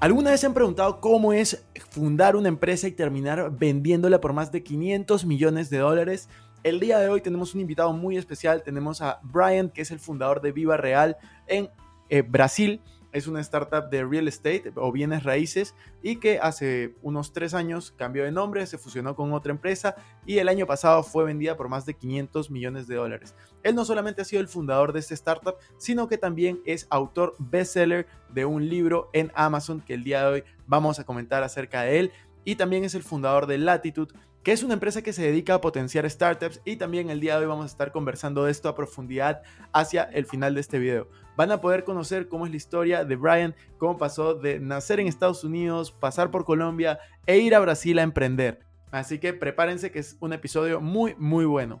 ¿Alguna 0.00 0.30
vez 0.30 0.40
se 0.40 0.46
han 0.46 0.54
preguntado 0.54 0.98
cómo 0.98 1.34
es 1.34 1.62
fundar 1.90 2.34
una 2.34 2.48
empresa 2.48 2.88
y 2.88 2.92
terminar 2.92 3.54
vendiéndola 3.58 4.18
por 4.18 4.32
más 4.32 4.50
de 4.50 4.62
500 4.62 5.26
millones 5.26 5.68
de 5.68 5.76
dólares? 5.76 6.30
El 6.62 6.80
día 6.80 6.98
de 7.00 7.10
hoy 7.10 7.20
tenemos 7.20 7.54
un 7.54 7.60
invitado 7.60 7.92
muy 7.92 8.16
especial, 8.16 8.62
tenemos 8.62 9.02
a 9.02 9.20
Brian, 9.22 9.68
que 9.68 9.82
es 9.82 9.90
el 9.90 9.98
fundador 9.98 10.40
de 10.40 10.52
Viva 10.52 10.78
Real 10.78 11.18
en 11.46 11.68
eh, 12.08 12.22
Brasil. 12.22 12.80
Es 13.12 13.26
una 13.26 13.40
startup 13.40 13.90
de 13.90 14.04
real 14.04 14.28
estate 14.28 14.72
o 14.76 14.92
bienes 14.92 15.24
raíces 15.24 15.74
y 16.02 16.16
que 16.16 16.38
hace 16.38 16.94
unos 17.02 17.32
tres 17.32 17.54
años 17.54 17.92
cambió 17.96 18.24
de 18.24 18.32
nombre, 18.32 18.66
se 18.66 18.78
fusionó 18.78 19.16
con 19.16 19.32
otra 19.32 19.52
empresa 19.52 19.96
y 20.26 20.38
el 20.38 20.48
año 20.48 20.66
pasado 20.66 21.02
fue 21.02 21.24
vendida 21.24 21.56
por 21.56 21.68
más 21.68 21.86
de 21.86 21.94
500 21.94 22.50
millones 22.50 22.86
de 22.86 22.96
dólares. 22.96 23.34
Él 23.62 23.74
no 23.74 23.84
solamente 23.84 24.22
ha 24.22 24.24
sido 24.24 24.40
el 24.40 24.48
fundador 24.48 24.92
de 24.92 25.00
esta 25.00 25.14
startup, 25.14 25.56
sino 25.76 26.08
que 26.08 26.18
también 26.18 26.60
es 26.64 26.86
autor 26.90 27.34
bestseller 27.38 28.06
de 28.28 28.44
un 28.44 28.68
libro 28.68 29.10
en 29.12 29.32
Amazon 29.34 29.80
que 29.80 29.94
el 29.94 30.04
día 30.04 30.22
de 30.22 30.26
hoy 30.26 30.44
vamos 30.66 30.98
a 30.98 31.04
comentar 31.04 31.42
acerca 31.42 31.82
de 31.82 31.98
él. 31.98 32.12
Y 32.44 32.56
también 32.56 32.84
es 32.84 32.94
el 32.94 33.02
fundador 33.02 33.46
de 33.46 33.58
Latitude, 33.58 34.14
que 34.42 34.52
es 34.52 34.62
una 34.62 34.74
empresa 34.74 35.02
que 35.02 35.12
se 35.12 35.22
dedica 35.22 35.54
a 35.54 35.60
potenciar 35.60 36.08
startups. 36.08 36.60
Y 36.64 36.76
también 36.76 37.10
el 37.10 37.20
día 37.20 37.34
de 37.34 37.42
hoy 37.42 37.48
vamos 37.48 37.64
a 37.64 37.68
estar 37.68 37.92
conversando 37.92 38.44
de 38.44 38.50
esto 38.50 38.68
a 38.68 38.74
profundidad 38.74 39.42
hacia 39.72 40.04
el 40.04 40.26
final 40.26 40.54
de 40.54 40.60
este 40.60 40.78
video. 40.78 41.08
Van 41.36 41.52
a 41.52 41.60
poder 41.60 41.84
conocer 41.84 42.28
cómo 42.28 42.46
es 42.46 42.50
la 42.50 42.56
historia 42.56 43.04
de 43.04 43.16
Brian, 43.16 43.54
cómo 43.78 43.98
pasó 43.98 44.34
de 44.34 44.60
nacer 44.60 45.00
en 45.00 45.06
Estados 45.06 45.44
Unidos, 45.44 45.92
pasar 45.92 46.30
por 46.30 46.44
Colombia 46.44 46.98
e 47.26 47.38
ir 47.38 47.54
a 47.54 47.60
Brasil 47.60 47.98
a 47.98 48.02
emprender. 48.02 48.60
Así 48.90 49.18
que 49.18 49.32
prepárense 49.32 49.90
que 49.90 50.00
es 50.00 50.16
un 50.20 50.32
episodio 50.32 50.80
muy, 50.80 51.14
muy 51.16 51.44
bueno. 51.44 51.80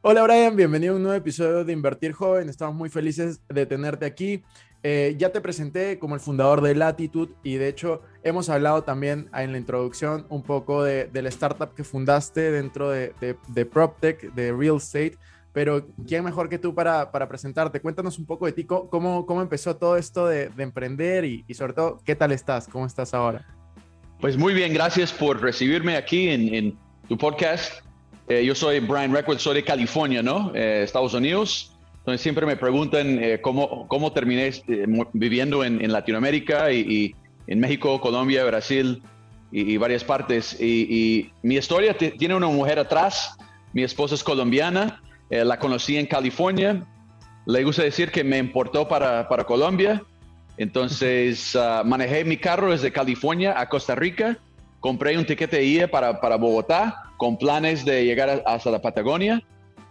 Hola 0.00 0.22
Brian, 0.22 0.54
bienvenido 0.54 0.92
a 0.92 0.96
un 0.96 1.02
nuevo 1.02 1.18
episodio 1.18 1.64
de 1.64 1.72
Invertir 1.72 2.12
Joven. 2.12 2.48
Estamos 2.48 2.76
muy 2.76 2.88
felices 2.88 3.40
de 3.48 3.66
tenerte 3.66 4.06
aquí. 4.06 4.44
Eh, 4.84 5.16
ya 5.18 5.32
te 5.32 5.40
presenté 5.40 5.98
como 5.98 6.14
el 6.14 6.20
fundador 6.20 6.60
de 6.60 6.76
Latitude 6.76 7.34
y 7.42 7.56
de 7.56 7.66
hecho 7.66 8.02
hemos 8.22 8.48
hablado 8.48 8.84
también 8.84 9.28
en 9.34 9.50
la 9.50 9.58
introducción 9.58 10.24
un 10.28 10.44
poco 10.44 10.84
de, 10.84 11.10
la 11.12 11.28
startup 11.30 11.74
que 11.74 11.82
fundaste 11.82 12.52
dentro 12.52 12.90
de, 12.90 13.12
de, 13.20 13.36
de 13.48 13.66
PropTech, 13.66 14.32
de 14.34 14.52
Real 14.52 14.76
Estate. 14.76 15.18
Pero 15.52 15.88
¿quién 16.06 16.22
mejor 16.22 16.48
que 16.48 16.60
tú 16.60 16.76
para, 16.76 17.10
para 17.10 17.28
presentarte? 17.28 17.80
Cuéntanos 17.80 18.20
un 18.20 18.26
poco 18.26 18.46
de 18.46 18.52
ti, 18.52 18.64
cómo, 18.64 19.26
cómo 19.26 19.42
empezó 19.42 19.74
todo 19.74 19.96
esto 19.96 20.28
de, 20.28 20.48
de 20.50 20.62
emprender 20.62 21.24
y, 21.24 21.44
sobre 21.54 21.72
todo, 21.72 22.00
¿qué 22.04 22.14
tal 22.14 22.30
estás? 22.30 22.68
¿Cómo 22.68 22.86
estás 22.86 23.14
ahora? 23.14 23.44
Pues 24.20 24.36
muy 24.36 24.54
bien, 24.54 24.72
gracias 24.72 25.12
por 25.12 25.42
recibirme 25.42 25.96
aquí 25.96 26.28
en 26.28 26.78
tu 27.08 27.18
podcast. 27.18 27.87
Eh, 28.28 28.44
yo 28.44 28.54
soy 28.54 28.80
Brian 28.80 29.12
Records, 29.12 29.40
soy 29.40 29.54
de 29.54 29.64
California, 29.64 30.22
¿no? 30.22 30.52
Eh, 30.54 30.82
Estados 30.84 31.14
Unidos. 31.14 31.72
Entonces 32.00 32.20
siempre 32.20 32.44
me 32.44 32.56
preguntan 32.56 33.22
eh, 33.22 33.40
cómo, 33.40 33.88
cómo 33.88 34.12
terminé 34.12 34.48
eh, 34.48 34.86
viviendo 35.14 35.64
en, 35.64 35.82
en 35.82 35.92
Latinoamérica 35.92 36.70
y, 36.70 36.80
y, 36.80 37.14
en 37.46 37.60
México, 37.60 37.98
Colombia, 38.02 38.44
Brasil 38.44 39.02
y, 39.50 39.72
y 39.72 39.76
varias 39.78 40.04
partes. 40.04 40.60
Y, 40.60 40.64
y 40.64 41.32
mi 41.42 41.56
historia 41.56 41.96
tiene 41.96 42.34
una 42.34 42.48
mujer 42.48 42.78
atrás. 42.78 43.34
Mi 43.72 43.82
esposa 43.82 44.14
es 44.14 44.22
colombiana. 44.22 45.02
La 45.30 45.58
conocí 45.58 45.96
en 45.96 46.04
California. 46.04 46.86
Le 47.46 47.64
gusta 47.64 47.82
decir 47.82 48.10
que 48.10 48.22
me 48.22 48.36
importó 48.36 48.86
para, 48.86 49.26
para 49.28 49.44
Colombia. 49.44 50.02
Entonces 50.58 51.54
uh, 51.54 51.82
manejé 51.86 52.22
mi 52.26 52.36
carro 52.36 52.70
desde 52.70 52.92
California 52.92 53.58
a 53.58 53.66
Costa 53.66 53.94
Rica. 53.94 54.36
Compré 54.80 55.16
un 55.16 55.24
tiquete 55.24 55.56
de 55.56 55.64
ida 55.64 55.88
para, 55.88 56.20
para 56.20 56.36
Bogotá 56.36 57.07
con 57.18 57.36
planes 57.36 57.84
de 57.84 58.06
llegar 58.06 58.42
hasta 58.46 58.70
la 58.70 58.80
Patagonia. 58.80 59.42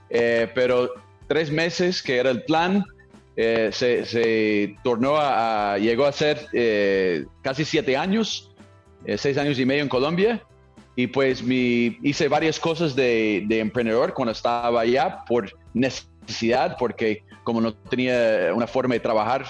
Eh, 0.09 0.49
pero 0.55 0.89
tres 1.27 1.51
meses, 1.51 2.01
que 2.01 2.17
era 2.17 2.31
el 2.31 2.43
plan, 2.43 2.83
eh, 3.35 3.69
se, 3.71 4.75
tornó 4.83 5.17
a, 5.17 5.73
a, 5.73 5.77
llegó 5.77 6.05
a 6.05 6.11
ser 6.11 6.47
eh, 6.53 7.25
casi 7.43 7.63
siete 7.65 7.95
años, 7.95 8.55
seis 9.17 9.37
años 9.37 9.59
y 9.59 9.65
medio 9.65 9.83
en 9.83 9.89
Colombia. 9.89 10.41
Y 10.95 11.07
pues 11.07 11.43
mi, 11.43 11.99
hice 12.01 12.27
varias 12.27 12.59
cosas 12.59 12.95
de, 12.95 13.43
de 13.47 13.59
emprendedor 13.59 14.15
cuando 14.15 14.31
estaba 14.31 14.81
allá 14.81 15.23
por 15.27 15.51
necesidad, 15.75 16.75
porque 16.79 17.23
como 17.43 17.61
no 17.61 17.75
tenía 17.75 18.51
una 18.55 18.65
forma 18.65 18.95
de 18.95 18.99
trabajar 19.01 19.45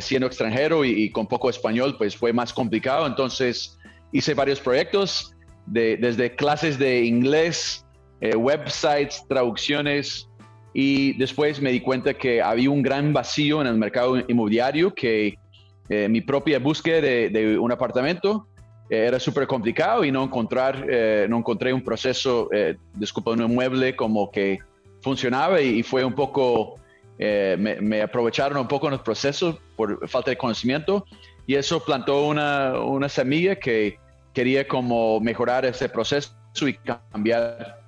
siendo 0.00 0.26
extranjero 0.26 0.84
y, 0.84 1.10
con 1.10 1.26
poco 1.26 1.50
español, 1.50 1.96
pues 1.98 2.16
fue 2.16 2.32
más 2.32 2.52
complicado. 2.52 3.06
Entonces 3.06 3.78
hice 4.10 4.32
varios 4.32 4.58
proyectos, 4.58 5.35
de, 5.66 5.96
desde 5.96 6.34
clases 6.34 6.78
de 6.78 7.04
inglés, 7.04 7.84
eh, 8.20 8.36
websites, 8.36 9.24
traducciones, 9.28 10.28
y 10.72 11.14
después 11.14 11.60
me 11.60 11.70
di 11.70 11.80
cuenta 11.80 12.14
que 12.14 12.42
había 12.42 12.70
un 12.70 12.82
gran 12.82 13.12
vacío 13.12 13.60
en 13.60 13.66
el 13.66 13.76
mercado 13.76 14.18
inmobiliario, 14.28 14.94
que 14.94 15.38
eh, 15.88 16.08
mi 16.08 16.20
propia 16.20 16.58
búsqueda 16.58 17.00
de, 17.00 17.30
de 17.30 17.58
un 17.58 17.72
apartamento 17.72 18.46
eh, 18.90 19.06
era 19.06 19.18
súper 19.18 19.46
complicado 19.46 20.04
y 20.04 20.12
no, 20.12 20.24
encontrar, 20.24 20.86
no 21.28 21.38
encontré 21.38 21.72
un 21.72 21.82
proceso, 21.82 22.50
disculpa, 22.94 23.30
un 23.30 23.54
mueble 23.54 23.96
como 23.96 24.30
que 24.30 24.58
funcionaba 25.00 25.60
y, 25.62 25.78
y 25.78 25.82
fue 25.82 26.04
un 26.04 26.14
poco 26.14 26.76
eh, 27.18 27.56
me, 27.58 27.80
me, 27.80 28.02
aprovecharon 28.02 28.58
un 28.58 28.68
poco 28.68 28.88
en 28.88 28.94
el 28.94 29.00
proceso 29.00 29.58
por 29.74 30.06
falta 30.06 30.30
de 30.30 30.36
conocimiento 30.36 31.06
y 31.46 31.54
eso 31.54 31.82
plantó 31.82 32.26
una, 32.26 32.78
una 32.78 33.08
semilla 33.08 33.56
que 33.56 33.98
quería 34.36 34.68
como 34.68 35.18
mejorar 35.18 35.64
ese 35.64 35.88
proceso 35.88 36.30
y 36.60 36.74
cambiar 36.74 37.80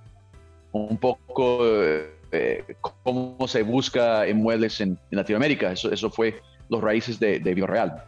un 0.73 0.97
poco 0.97 1.59
eh, 1.63 2.65
cómo 2.81 3.47
se 3.47 3.63
busca 3.63 4.27
en, 4.27 4.43
en, 4.49 4.99
Latinoamérica. 5.11 5.73
Eso, 5.73 5.93
eso 5.93 6.09
fue 6.11 6.41
los 6.71 6.81
raíces 6.81 7.21
de, 7.21 7.39
de 7.39 7.55
Bioreal. 7.55 8.03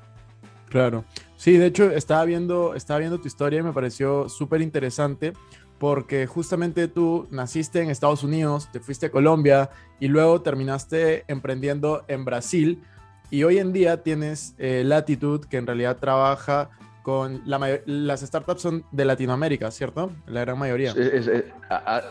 Claro. 0.70 1.04
Sí, 1.37 1.58
de 1.58 1.66
hecho 1.66 1.90
estaba 1.90 2.25
viendo, 2.25 2.75
estaba 2.75 3.00
viendo 3.00 3.20
tu 3.20 3.26
historia 3.26 3.60
y 3.60 3.62
me 3.62 3.75
pareció 3.75 4.31
súper 4.31 4.62
interesante 4.62 5.34
porque 5.78 6.26
justamente 6.26 6.88
tú 6.88 7.28
naciste 7.31 7.82
en 7.82 7.90
Estados 7.90 8.25
Unidos, 8.25 8.70
te 8.72 8.81
fuiste 8.81 9.06
a 9.06 9.10
Colombia 9.10 9.69
y 9.98 10.08
luego 10.08 10.40
terminaste 10.40 11.25
emprendiendo 11.28 12.04
en 12.08 12.25
Brasil 12.25 12.82
y 13.31 13.42
hoy 13.42 13.58
en 13.58 13.75
día 13.75 14.02
tienes 14.02 14.54
eh, 14.56 14.82
Latitude 14.82 15.46
que 15.46 15.58
en 15.58 15.66
realidad 15.66 15.98
trabaja 15.98 16.70
con 17.02 17.43
la 17.47 17.81
las 17.87 18.20
startups 18.20 18.62
son 18.62 18.85
de 18.91 19.05
Latinoamérica, 19.05 19.70
¿cierto? 19.70 20.12
La 20.26 20.41
gran 20.41 20.58
mayoría. 20.58 20.91
Es, 20.91 20.97
es, 20.97 21.26
es, 21.26 21.44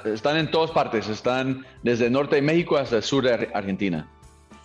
están 0.06 0.38
en 0.38 0.52
todas 0.52 0.72
partes, 0.72 1.08
están 1.08 1.66
desde 1.84 2.08
el 2.08 2.14
norte 2.14 2.38
de 2.38 2.42
México 2.42 2.78
hasta 2.78 2.98
el 2.98 3.04
sur 3.04 3.24
de 3.24 3.50
Argentina 3.54 4.10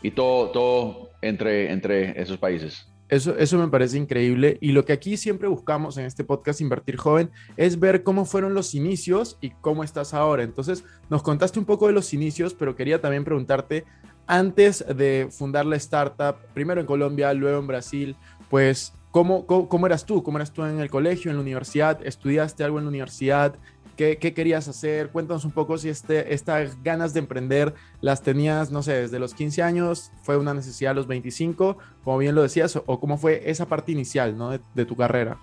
y 0.02 0.10
todo, 0.10 0.50
todo 0.50 1.10
entre, 1.22 1.72
entre 1.72 2.20
esos 2.20 2.38
países. 2.38 2.86
Eso, 3.08 3.36
eso 3.36 3.58
me 3.58 3.68
parece 3.68 3.98
increíble 3.98 4.56
y 4.60 4.72
lo 4.72 4.84
que 4.84 4.94
aquí 4.94 5.16
siempre 5.16 5.46
buscamos 5.46 5.98
en 5.98 6.06
este 6.06 6.24
podcast 6.24 6.60
Invertir 6.62 6.96
Joven 6.96 7.30
es 7.56 7.78
ver 7.78 8.02
cómo 8.02 8.24
fueron 8.24 8.54
los 8.54 8.74
inicios 8.74 9.36
y 9.40 9.50
cómo 9.50 9.84
estás 9.84 10.14
ahora. 10.14 10.42
Entonces, 10.42 10.84
nos 11.10 11.22
contaste 11.22 11.58
un 11.58 11.66
poco 11.66 11.86
de 11.86 11.92
los 11.92 12.14
inicios, 12.14 12.54
pero 12.54 12.74
quería 12.74 13.00
también 13.00 13.24
preguntarte, 13.24 13.84
antes 14.26 14.84
de 14.96 15.28
fundar 15.30 15.66
la 15.66 15.76
startup, 15.76 16.36
primero 16.54 16.80
en 16.80 16.86
Colombia, 16.86 17.32
luego 17.34 17.58
en 17.58 17.66
Brasil, 17.66 18.16
pues, 18.48 18.94
¿cómo, 19.14 19.46
cómo, 19.46 19.68
cómo 19.68 19.86
eras 19.86 20.04
tú? 20.04 20.24
¿Cómo 20.24 20.38
eras 20.38 20.52
tú 20.52 20.64
en 20.64 20.80
el 20.80 20.90
colegio, 20.90 21.30
en 21.30 21.36
la 21.36 21.42
universidad? 21.42 22.04
¿Estudiaste 22.04 22.64
algo 22.64 22.78
en 22.78 22.86
la 22.86 22.88
universidad? 22.88 23.54
¿Qué, 23.96 24.18
qué 24.18 24.34
querías 24.34 24.66
hacer? 24.66 25.10
Cuéntanos 25.10 25.44
un 25.44 25.52
poco 25.52 25.78
si 25.78 25.88
este, 25.88 26.34
estas 26.34 26.82
ganas 26.82 27.14
de 27.14 27.20
emprender 27.20 27.74
las 28.00 28.22
tenías, 28.22 28.72
no 28.72 28.82
sé, 28.82 28.94
desde 28.94 29.20
los 29.20 29.32
15 29.34 29.62
años, 29.62 30.10
fue 30.24 30.36
una 30.36 30.52
necesidad 30.52 30.90
a 30.90 30.94
los 30.94 31.06
25, 31.06 31.78
como 32.02 32.18
bien 32.18 32.34
lo 32.34 32.42
decías, 32.42 32.74
o, 32.74 32.82
o 32.86 32.98
cómo 32.98 33.16
fue 33.16 33.48
esa 33.48 33.66
parte 33.66 33.92
inicial 33.92 34.36
¿no? 34.36 34.50
de, 34.50 34.58
de 34.74 34.84
tu 34.84 34.96
carrera. 34.96 35.38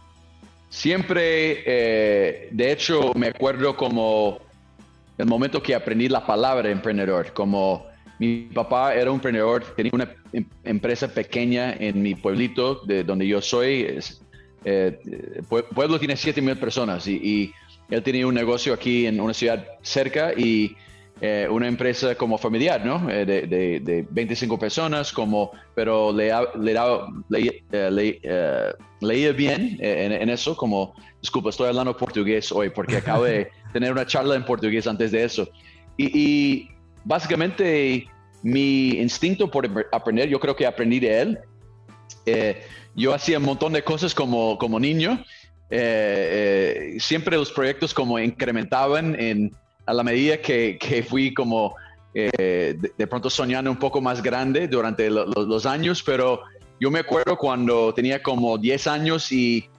Siempre, 0.68 1.63
eh, 1.65 2.50
de 2.51 2.71
hecho, 2.73 3.13
me 3.15 3.27
acuerdo 3.27 3.77
como 3.77 4.39
el 5.18 5.27
momento 5.27 5.63
que 5.63 5.75
aprendí 5.75 6.09
la 6.09 6.25
palabra 6.25 6.69
emprendedor, 6.69 7.31
como 7.31 7.85
mi 8.21 8.50
papá 8.53 8.94
era 8.94 9.09
un 9.09 9.15
emprendedor, 9.15 9.63
tenía 9.75 9.91
una 9.94 10.07
em- 10.31 10.45
empresa 10.63 11.07
pequeña 11.07 11.73
en 11.73 12.01
mi 12.03 12.13
pueblito, 12.15 12.75
de 12.85 13.03
donde 13.03 13.25
yo 13.27 13.41
soy. 13.41 13.81
Es, 13.97 14.21
eh, 14.63 15.00
pue- 15.50 15.65
pueblo 15.73 15.97
tiene 15.97 16.15
7 16.15 16.39
mil 16.39 16.56
personas 16.56 17.07
y, 17.07 17.15
y 17.15 17.53
él 17.89 18.03
tenía 18.03 18.27
un 18.27 18.35
negocio 18.35 18.73
aquí 18.75 19.07
en 19.07 19.19
una 19.19 19.33
ciudad 19.33 19.65
cerca 19.81 20.33
y 20.38 20.75
eh, 21.19 21.47
una 21.50 21.68
empresa 21.68 22.13
como 22.15 22.38
familiar, 22.38 22.85
¿no? 22.85 23.09
Eh, 23.09 23.25
de, 23.25 23.41
de- 23.47 23.79
de 23.79 24.06
25 24.09 24.57
personas, 24.59 25.12
como, 25.12 25.51
pero 25.75 26.12
le, 26.13 26.31
le 26.59 26.73
le- 27.29 27.91
le- 27.91 28.21
leía 29.01 29.31
bien 29.31 29.77
en, 29.81 30.12
en 30.12 30.29
eso, 30.29 30.56
como, 30.56 30.94
disculpa, 31.21 31.50
estoy 31.50 31.68
hablando 31.69 31.97
portugués 31.97 32.51
hoy 32.51 32.69
porque 32.69 32.97
acabo 32.97 33.23
de 33.23 33.50
tener 33.73 33.91
una 33.91 34.06
charla 34.06 34.35
en 34.35 34.45
portugués 34.45 34.85
antes 34.85 35.12
de 35.12 35.23
eso. 35.23 35.50
Y, 35.97 36.06
y 36.19 36.69
básicamente 37.03 38.07
mi 38.44 38.89
instinto 38.92 39.50
por 39.50 39.65
ap- 39.65 39.94
aprender, 39.94 40.30
yo 40.30 40.39
creo 40.39 40.56
que 40.56 40.65
aprendí 40.65 41.00
de 41.00 41.21
él. 41.21 41.39
Eh, 42.25 42.63
yo 42.95 43.13
hacía 43.13 43.38
un 43.38 43.45
montón 43.45 43.74
de 43.74 43.83
cosas 43.83 44.13
como, 44.13 44.57
como 44.57 44.80
niño. 44.80 45.24
Eh, 45.69 46.94
eh, 46.95 47.00
siempre 47.00 47.38
los 47.38 47.51
proyectos 47.51 47.94
como 47.94 48.19
incrementaban 48.19 49.15
en, 49.19 49.51
a 49.86 49.94
la 49.94 50.03
medida 50.03 50.38
que, 50.38 50.77
que 50.80 51.01
fui 51.03 51.33
como 51.33 51.75
de, 52.13 53.07
pronto 53.09 53.30
soñando 53.30 53.71
un 53.71 53.77
poco 53.77 54.01
más 54.01 54.21
grande 54.21 54.68
durante 54.68 55.09
lo- 55.09 55.25
lo- 55.25 55.45
los 55.45 55.65
años, 55.65 56.04
pero 56.04 56.42
yo 56.80 56.92
me 56.92 57.00
acuerdo 57.00 57.38
cuando 57.38 57.94
tenía 57.94 58.21
como 58.21 58.57
10 58.57 58.88
años 58.88 59.31
y 59.31 59.69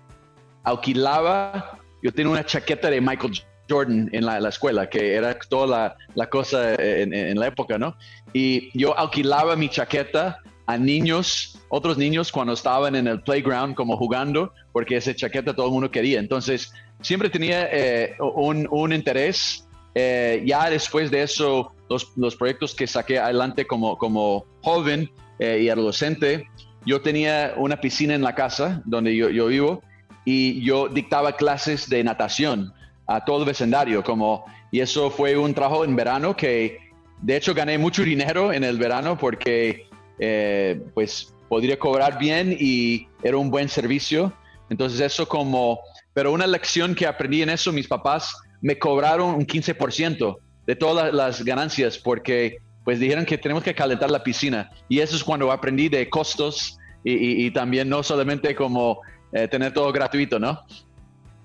alquilaba, 0.64 1.78
yo 2.02 2.12
tenía 2.12 2.30
una 2.32 2.44
chaqueta 2.46 2.88
de 2.90 3.00
Michael 3.00 3.32
Jordan 3.68 4.08
en 4.12 4.26
la, 4.26 4.40
la 4.40 4.48
escuela, 4.48 4.88
que 4.88 5.14
era 5.14 5.38
toda 5.48 5.66
la, 5.66 5.96
la 6.14 6.28
cosa 6.28 6.74
en, 6.74 7.14
en 7.14 7.38
la 7.38 7.46
época, 7.46 7.78
¿no? 7.78 7.96
Y 8.32 8.76
yo 8.78 8.98
alquilaba 8.98 9.56
mi 9.56 9.68
chaqueta 9.68 10.38
a 10.66 10.78
niños, 10.78 11.58
otros 11.68 11.98
niños 11.98 12.30
cuando 12.30 12.52
estaban 12.52 12.94
en 12.94 13.06
el 13.06 13.20
playground 13.22 13.74
como 13.74 13.96
jugando, 13.96 14.52
porque 14.72 14.96
esa 14.96 15.14
chaqueta 15.14 15.54
todo 15.54 15.66
el 15.66 15.72
mundo 15.72 15.90
quería. 15.90 16.18
Entonces, 16.18 16.72
siempre 17.00 17.28
tenía 17.28 17.68
eh, 17.70 18.16
un, 18.18 18.66
un 18.70 18.92
interés. 18.92 19.66
Eh, 19.94 20.42
ya 20.46 20.70
después 20.70 21.10
de 21.10 21.22
eso, 21.22 21.72
los, 21.90 22.12
los 22.16 22.36
proyectos 22.36 22.74
que 22.74 22.86
saqué 22.86 23.18
adelante 23.18 23.66
como, 23.66 23.98
como 23.98 24.46
joven 24.62 25.10
eh, 25.38 25.60
y 25.62 25.68
adolescente, 25.68 26.46
yo 26.86 27.00
tenía 27.02 27.54
una 27.56 27.80
piscina 27.80 28.14
en 28.14 28.22
la 28.22 28.34
casa 28.34 28.82
donde 28.86 29.14
yo, 29.14 29.28
yo 29.28 29.46
vivo 29.46 29.82
y 30.24 30.64
yo 30.64 30.88
dictaba 30.88 31.36
clases 31.36 31.88
de 31.88 32.02
natación 32.02 32.72
a 33.14 33.24
todo 33.24 33.40
el 33.40 33.44
vecindario, 33.44 34.02
como, 34.02 34.44
y 34.70 34.80
eso 34.80 35.10
fue 35.10 35.36
un 35.36 35.54
trabajo 35.54 35.84
en 35.84 35.94
verano 35.94 36.36
que 36.36 36.78
de 37.20 37.36
hecho 37.36 37.54
gané 37.54 37.78
mucho 37.78 38.02
dinero 38.12 38.52
en 38.52 38.64
el 38.64 38.78
verano 38.78 39.18
porque 39.18 39.86
eh, 40.18 40.80
pues 40.94 41.34
podría 41.48 41.78
cobrar 41.78 42.18
bien 42.18 42.56
y 42.58 43.08
era 43.22 43.36
un 43.36 43.50
buen 43.50 43.68
servicio. 43.68 44.32
Entonces 44.70 45.00
eso 45.00 45.28
como, 45.28 45.80
pero 46.14 46.32
una 46.32 46.46
lección 46.46 46.94
que 46.94 47.06
aprendí 47.06 47.42
en 47.42 47.50
eso, 47.50 47.72
mis 47.72 47.86
papás 47.86 48.34
me 48.62 48.78
cobraron 48.78 49.34
un 49.34 49.46
15% 49.46 50.38
de 50.66 50.76
todas 50.76 51.12
las 51.12 51.44
ganancias 51.44 51.98
porque 51.98 52.58
pues 52.84 52.98
dijeron 52.98 53.24
que 53.26 53.36
tenemos 53.36 53.62
que 53.62 53.74
calentar 53.74 54.10
la 54.10 54.22
piscina 54.22 54.70
y 54.88 55.00
eso 55.00 55.14
es 55.16 55.22
cuando 55.22 55.52
aprendí 55.52 55.88
de 55.88 56.08
costos 56.08 56.78
y, 57.04 57.50
también 57.50 57.88
no 57.88 58.02
solamente 58.04 58.54
como 58.54 59.00
eh, 59.32 59.48
tener 59.48 59.72
todo 59.72 59.92
gratuito, 59.92 60.38
¿no? 60.38 60.64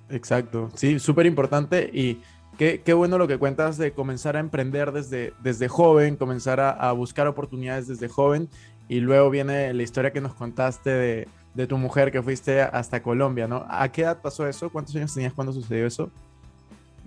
Exacto, 0.09 0.71
sí, 0.75 0.99
súper 0.99 1.25
importante 1.25 1.89
y 1.93 2.21
qué, 2.57 2.81
qué 2.83 2.93
bueno 2.93 3.17
lo 3.17 3.27
que 3.27 3.37
cuentas 3.37 3.77
de 3.77 3.91
comenzar 3.91 4.37
a 4.37 4.39
emprender 4.39 4.91
desde, 4.91 5.33
desde 5.43 5.67
joven, 5.67 6.15
comenzar 6.15 6.59
a, 6.59 6.91
buscar 6.93 7.27
oportunidades 7.27 7.87
desde 7.87 8.07
joven 8.07 8.49
y 8.87 9.01
luego 9.01 9.29
viene 9.29 9.73
la 9.73 9.83
historia 9.83 10.11
que 10.11 10.21
nos 10.21 10.33
contaste 10.33 10.89
de, 10.89 11.27
de 11.53 11.67
tu 11.67 11.77
mujer 11.77 12.11
que 12.11 12.21
fuiste 12.21 12.61
hasta 12.61 13.01
Colombia, 13.01 13.47
¿no? 13.47 13.65
¿A 13.69 13.91
qué 13.91 14.03
edad 14.03 14.21
pasó 14.21 14.47
eso? 14.47 14.69
¿Cuántos 14.69 14.95
años 14.95 15.13
tenías 15.13 15.33
cuando 15.33 15.51
sucedió 15.51 15.85
eso? 15.87 16.09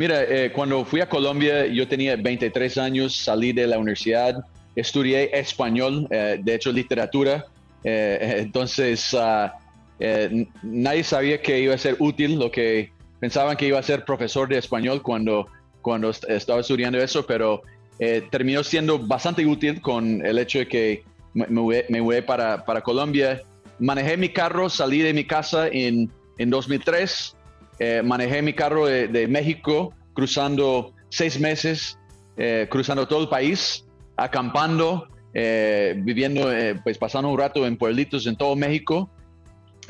Mira, 0.00 0.22
eh, 0.22 0.50
cuando 0.50 0.82
fui 0.84 1.02
a 1.02 1.08
Colombia, 1.08 1.66
yo 1.66 1.86
tenía 1.86 2.16
23 2.16 2.78
años, 2.78 3.16
salí 3.16 3.52
de 3.52 3.66
la 3.66 3.78
universidad, 3.78 4.44
estudié 4.74 5.38
español, 5.38 6.08
eh, 6.10 6.40
de 6.42 6.54
hecho 6.54 6.72
literatura, 6.72 7.44
eh, 7.84 8.36
entonces 8.38 9.14
ah, 9.14 9.58
eh, 10.00 10.46
nadie 10.62 11.04
sabía 11.04 11.40
que 11.40 11.60
iba 11.60 11.74
a 11.74 11.78
ser 11.78 11.96
útil, 11.98 12.38
lo 12.38 12.50
que 12.50 12.90
pensaban 13.20 13.56
que 13.56 13.66
iba 13.66 13.78
a 13.78 13.82
ser 13.82 14.04
profesor 14.04 14.48
de 14.48 14.58
español 14.58 15.02
cuando, 15.02 15.46
cuando 15.82 16.10
est- 16.10 16.28
estaba 16.28 16.60
estudiando 16.60 16.98
eso, 16.98 17.24
pero 17.26 17.62
eh, 17.98 18.22
terminó 18.30 18.64
siendo 18.64 18.98
bastante 18.98 19.44
útil 19.46 19.80
con 19.80 20.24
el 20.24 20.38
hecho 20.38 20.58
de 20.60 20.68
que 20.68 21.04
me, 21.34 21.46
me 21.90 22.00
mudé 22.00 22.22
para, 22.22 22.64
para 22.64 22.80
Colombia. 22.80 23.42
Manejé 23.78 24.16
mi 24.16 24.30
carro, 24.30 24.68
salí 24.70 25.00
de 25.00 25.12
mi 25.12 25.24
casa 25.24 25.68
en, 25.68 26.10
en 26.38 26.50
2003. 26.50 27.36
Eh, 27.78 28.02
manejé 28.04 28.42
mi 28.42 28.52
carro 28.54 28.86
de, 28.86 29.06
de 29.08 29.28
México 29.28 29.92
cruzando 30.14 30.92
seis 31.10 31.38
meses, 31.38 31.98
eh, 32.36 32.66
cruzando 32.70 33.06
todo 33.06 33.22
el 33.22 33.28
país, 33.28 33.84
acampando, 34.16 35.08
eh, 35.34 35.94
viviendo, 35.98 36.52
eh, 36.52 36.74
pues 36.82 36.98
pasando 36.98 37.28
un 37.30 37.38
rato 37.38 37.66
en 37.66 37.76
pueblitos 37.76 38.26
en 38.26 38.36
todo 38.36 38.54
México, 38.56 39.10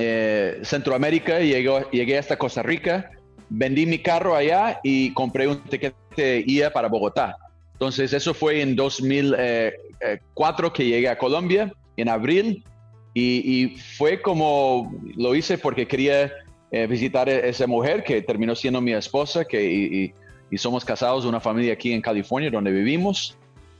eh, 0.01 0.61
Centroamérica, 0.63 1.39
llegué, 1.41 1.85
llegué 1.93 2.19
hasta 2.19 2.37
Costa 2.39 2.63
Rica, 2.63 3.11
vendí 3.51 3.85
mi 3.87 3.99
carro 3.99 4.35
allá 4.35 4.81
y 4.83 5.13
compré 5.13 5.47
un 5.47 5.61
tiquete 5.63 6.45
IA 6.47 6.73
para 6.73 6.89
Bogotá. 6.89 7.37
Entonces 7.75 8.13
eso 8.13 8.33
fue 8.35 8.61
en 8.63 8.75
2004 8.77 10.73
que 10.73 10.85
llegué 10.87 11.09
a 11.09 11.19
Colombia, 11.19 11.73
en 11.97 12.09
abril, 12.09 12.65
y, 13.13 13.65
y 13.65 13.77
fue 13.79 14.21
como 14.23 14.93
lo 15.17 15.35
hice 15.35 15.59
porque 15.59 15.87
quería 15.87 16.33
eh, 16.71 16.87
visitar 16.87 17.29
a 17.29 17.33
esa 17.33 17.67
mujer 17.67 18.05
que 18.05 18.23
terminó 18.23 18.55
siendo 18.55 18.81
mi 18.81 18.93
esposa, 18.93 19.45
que 19.45 19.63
y, 19.71 20.05
y- 20.05 20.15
y 20.53 20.59
somos 20.59 20.85
casados, 20.85 21.25
una 21.27 21.39
familia 21.39 21.75
aquí 21.75 21.93
en 21.93 22.01
California 22.01 22.51
donde 22.51 22.73
vivimos. 22.73 23.37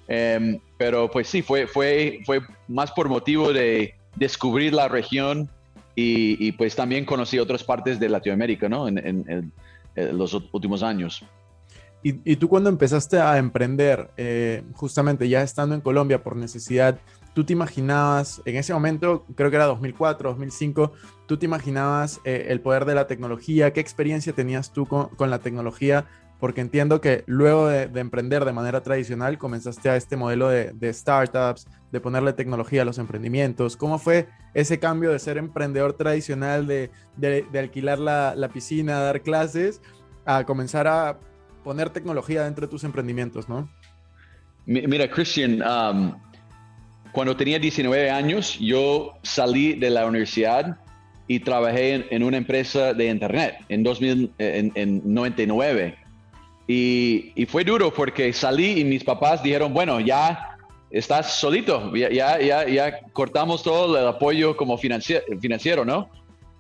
Em, 0.07 0.61
pero 0.79 1.11
pues 1.11 1.27
sí, 1.27 1.43
fue, 1.43 1.67
fue, 1.67 2.21
fue 2.25 2.41
más 2.69 2.93
por 2.93 3.09
motivo 3.09 3.53
de 3.53 3.95
descubrir 4.15 4.73
la 4.73 4.87
región 4.89 5.51
y, 6.01 6.49
y, 6.49 6.53
pues 6.53 6.75
también 6.77 7.05
conocí 7.05 7.39
otras 7.39 7.63
partes 7.65 7.99
de 8.01 8.09
Latinoamérica, 8.09 8.69
¿no? 8.69 8.89
En, 8.89 8.99
en- 8.99 9.25
en- 9.29 9.53
en 9.97 10.17
los 10.19 10.33
últimos 10.53 10.83
años. 10.83 11.25
Y, 12.03 12.21
y 12.33 12.37
tú 12.37 12.49
cuando 12.49 12.71
empezaste 12.71 13.19
a 13.21 13.37
emprender, 13.39 14.11
eh, 14.17 14.63
justamente 14.75 15.29
ya 15.29 15.43
estando 15.43 15.75
en 15.75 15.81
Colombia 15.83 16.23
por 16.23 16.35
necesidad, 16.37 16.99
¿tú 17.35 17.45
te 17.45 17.53
imaginabas, 17.53 18.41
en 18.47 18.57
ese 18.57 18.73
momento, 18.73 19.27
creo 19.35 19.51
que 19.51 19.57
era 19.57 19.67
2004, 19.67 20.31
2005, 20.31 20.93
tú 21.27 21.37
te 21.37 21.45
imaginabas 21.45 22.21
eh, 22.25 22.47
el 22.49 22.61
poder 22.61 22.85
de 22.87 22.95
la 22.95 23.07
tecnología? 23.07 23.73
¿Qué 23.73 23.81
experiencia 23.81 24.33
tenías 24.33 24.73
tú 24.73 24.87
con, 24.87 25.09
con 25.09 25.29
la 25.29 25.41
tecnología? 25.41 26.07
Porque 26.41 26.63
entiendo 26.63 27.01
que 27.03 27.23
luego 27.27 27.69
de, 27.69 27.87
de 27.87 28.01
emprender 28.01 28.45
de 28.47 28.53
manera 28.53 28.83
tradicional, 28.83 29.37
comenzaste 29.37 29.91
a 29.91 29.97
este 29.97 30.17
modelo 30.17 30.49
de, 30.49 30.93
startups, 30.93 31.67
de 31.93 32.01
ponerle 32.01 32.33
tecnología 32.33 32.83
a 32.83 32.85
los 32.87 32.99
emprendimientos. 32.99 33.77
¿Cómo 33.77 33.99
fue 33.99 34.27
ese 34.55 34.79
cambio 34.79 35.11
de 35.11 35.19
ser 35.19 35.37
emprendedor 35.37 35.93
tradicional, 35.93 36.67
de, 36.67 36.91
alquilar 37.59 37.99
la, 37.99 38.51
piscina, 38.53 39.01
dar 39.01 39.21
clases, 39.21 39.83
a 40.25 40.45
comenzar 40.45 40.87
a 40.89 41.19
poner 41.63 41.91
tecnología 41.91 42.45
dentro 42.45 42.67
de 42.67 42.71
tus 42.71 42.85
emprendimientos, 42.85 43.49
¿no? 43.49 43.69
Mi- 44.65 44.87
Mira, 44.87 45.11
Christian, 45.11 45.61
um, 45.63 46.15
cuando 47.13 47.37
tenía 47.37 47.59
19 47.59 48.11
años, 48.11 48.59
yo 48.59 49.13
salí 49.23 49.75
de 49.75 49.91
la 49.91 50.07
universidad 50.07 50.79
y 51.27 51.41
trabajé 51.41 51.95
en, 51.97 52.07
en 52.11 52.23
una 52.23 52.39
empresa 52.39 52.95
de 52.95 53.09
internet 53.09 53.57
en, 53.69 53.83
2000, 53.83 54.33
en, 54.39 54.73
en 54.75 55.03
99. 55.05 55.97
Y, 56.73 57.47
fue 57.47 57.65
duro 57.65 57.93
porque 57.93 58.33
salí 58.33 58.79
y 58.79 58.85
mis 58.85 59.03
papás 59.03 59.43
dijeron, 59.43 59.75
bueno, 59.75 59.99
ya 59.99 60.57
estás 60.89 61.33
solito, 61.35 61.93
ya, 61.97 62.39
ya, 62.39 62.69
ya, 62.69 63.01
cortamos 63.13 63.65
todo 63.65 63.99
el 63.99 64.07
apoyo 64.07 64.57
como 64.57 64.79
financiero, 64.79 65.85
¿no? 65.85 66.09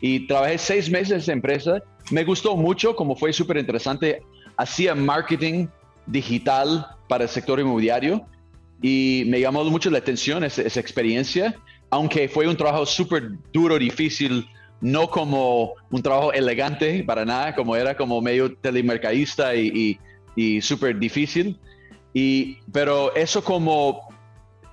Y 0.00 0.26
trabajé 0.26 0.58
seis 0.58 0.90
meses 0.90 1.28
en 1.28 1.34
empresa, 1.34 1.80
me 2.10 2.24
gustó 2.24 2.56
mucho, 2.56 2.96
como 2.96 3.14
fue 3.14 3.32
súper 3.32 3.58
interesante, 3.58 4.20
hacía 4.56 4.96
marketing 4.96 5.68
digital 6.06 6.88
para 7.06 7.24
el 7.24 7.30
sector 7.30 7.60
inmobiliario 7.60 8.26
y 8.82 9.22
me 9.28 9.38
llamó 9.38 9.62
mucho 9.66 9.90
la 9.90 9.98
atención 9.98 10.42
esa, 10.42 10.62
esa 10.62 10.80
experiencia, 10.80 11.54
aunque 11.88 12.28
fue 12.28 12.48
un 12.48 12.56
trabajo 12.56 12.84
súper 12.84 13.30
duro, 13.52 13.78
difícil, 13.78 14.48
no 14.80 15.10
como 15.10 15.74
un 15.90 16.02
trabajo 16.02 16.32
elegante 16.32 17.04
para 17.04 17.24
nada, 17.24 17.54
como 17.54 17.76
era 17.76 17.96
como 17.96 18.20
medio 18.20 18.54
telemercadista 18.56 19.54
y, 19.54 19.98
y, 20.36 20.54
y 20.56 20.60
súper 20.60 20.98
difícil. 20.98 21.58
Y, 22.14 22.58
pero 22.72 23.14
eso 23.14 23.44
como 23.44 24.08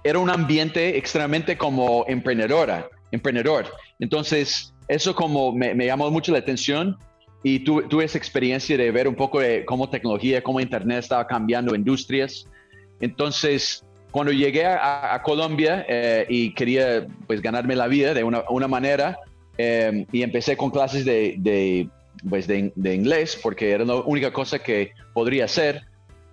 era 0.04 0.20
un 0.20 0.30
ambiente 0.30 0.98
extremadamente 0.98 1.58
como 1.58 2.06
emprendedora, 2.08 2.88
emprendedor. 3.12 3.66
Entonces, 4.00 4.74
eso 4.88 5.14
como 5.14 5.52
me, 5.52 5.76
me 5.76 5.86
llamó 5.86 6.10
mucho 6.10 6.32
la 6.32 6.40
atención 6.40 6.98
y 7.44 7.60
tu, 7.60 7.82
tuve 7.84 8.06
esa 8.06 8.18
experiencia 8.18 8.78
de 8.78 8.92
ver 8.92 9.08
un 9.08 9.16
poco 9.16 9.40
de 9.40 9.66
cómo 9.66 9.90
tecnología, 9.90 10.42
cómo 10.42 10.60
Internet 10.60 11.00
estaba 11.00 11.28
cambiando 11.28 11.76
industrias. 11.76 12.48
Entonces, 13.00 13.86
cuando 14.12 14.32
llegué 14.32 14.66
a, 14.66 15.22
Colombia 15.24 15.86
eh, 15.88 16.26
y 16.30 16.54
quería 16.54 17.06
pues 17.28 17.42
ganarme 17.42 17.76
la 17.76 17.88
vida 17.88 18.14
de 18.14 18.24
una, 18.24 18.44
una 18.50 18.68
manera 18.68 19.18
eh, 19.58 20.06
y 20.12 20.24
empecé 20.24 20.56
con 20.56 20.70
clases 20.70 21.06
de, 21.06 21.36
de, 21.40 21.90
pues, 22.30 22.48
de, 22.48 22.72
de, 22.76 22.96
inglés 22.96 23.40
porque 23.42 23.72
era 23.72 23.86
la 23.86 23.96
única 23.96 24.32
cosa 24.32 24.60
que 24.60 24.92
podría 25.14 25.46
hacer, 25.46 25.84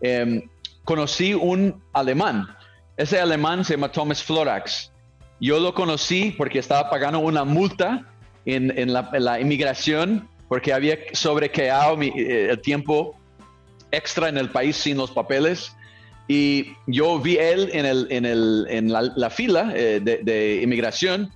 eh, 0.01 0.45
conocí 0.85 1.35
un 1.35 1.83
alemán. 1.93 2.47
Ese 2.97 3.19
alemán 3.19 3.65
se 3.65 3.75
llama 3.75 3.91
Thomas 3.91 4.23
Florax. 4.23 4.93
Yo 5.41 5.59
lo 5.59 5.75
conocí 5.75 6.35
porque 6.37 6.59
estaba 6.59 6.89
pagando 6.91 7.19
una 7.19 7.45
multa 7.45 8.07
en, 8.47 8.77
en, 8.79 8.93
la, 8.93 9.11
en 9.13 9.25
la, 9.25 9.41
inmigración 9.41 10.29
porque 10.49 10.73
había 10.73 10.99
sobrequeado 11.13 11.97
mi, 11.97 12.09
eh, 12.09 12.51
el 12.51 12.61
tiempo 12.61 13.19
extra 13.91 14.29
en 14.29 14.39
el 14.39 14.51
país 14.51 14.77
sin 14.77 14.97
los 14.97 15.11
papeles. 15.11 15.73
Y 16.29 16.73
yo 16.87 17.19
vi 17.19 17.37
él 17.37 17.69
en, 17.73 17.85
el, 17.85 18.07
en, 18.11 18.25
el, 18.25 18.67
en 18.71 18.93
la, 18.93 19.03
la, 19.03 19.31
fila 19.31 19.73
eh, 19.75 20.01
de, 20.03 20.19
de, 20.23 20.63
inmigración. 20.63 21.31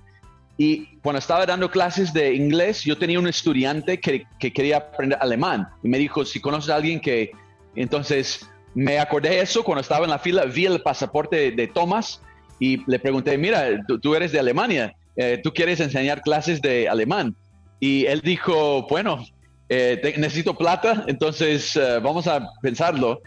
Y 0.61 0.97
cuando 0.97 1.19
estaba 1.19 1.45
dando 1.45 1.71
clases 1.71 2.11
de 2.11 2.35
inglés, 2.35 2.83
yo 2.83 2.97
tenía 2.97 3.17
un 3.17 3.29
estudiante 3.29 3.97
que, 4.01 4.25
que, 4.37 4.51
quería 4.51 4.75
aprender 4.75 5.17
alemán. 5.21 5.69
Y 5.81 5.87
me 5.87 5.97
dijo, 5.97 6.25
si 6.25 6.41
conoces 6.41 6.69
a 6.69 6.75
alguien 6.75 6.99
que... 6.99 7.31
Entonces 7.77 8.45
me 8.75 8.99
acordé 8.99 9.29
de 9.29 9.39
eso 9.39 9.63
cuando 9.63 9.79
estaba 9.79 10.03
en 10.03 10.11
la 10.11 10.19
fila, 10.19 10.43
vi 10.43 10.65
el 10.65 10.81
pasaporte 10.81 11.51
de, 11.51 11.67
Thomas 11.67 12.21
y 12.59 12.83
le 12.91 12.99
pregunté, 12.99 13.37
mira, 13.37 13.69
tú, 13.87 14.01
tú 14.01 14.15
eres 14.15 14.33
de 14.33 14.39
Alemania, 14.39 14.93
eh, 15.15 15.39
tú 15.41 15.53
quieres 15.53 15.79
enseñar 15.79 16.21
clases 16.21 16.61
de 16.61 16.89
alemán. 16.89 17.37
Y 17.79 18.05
él 18.07 18.19
dijo, 18.19 18.85
bueno, 18.89 19.23
eh, 19.69 19.97
te, 20.01 20.17
necesito 20.17 20.57
plata, 20.57 21.05
entonces 21.07 21.73
uh, 21.77 22.01
vamos 22.01 22.27
a 22.27 22.49
pensarlo. 22.61 23.21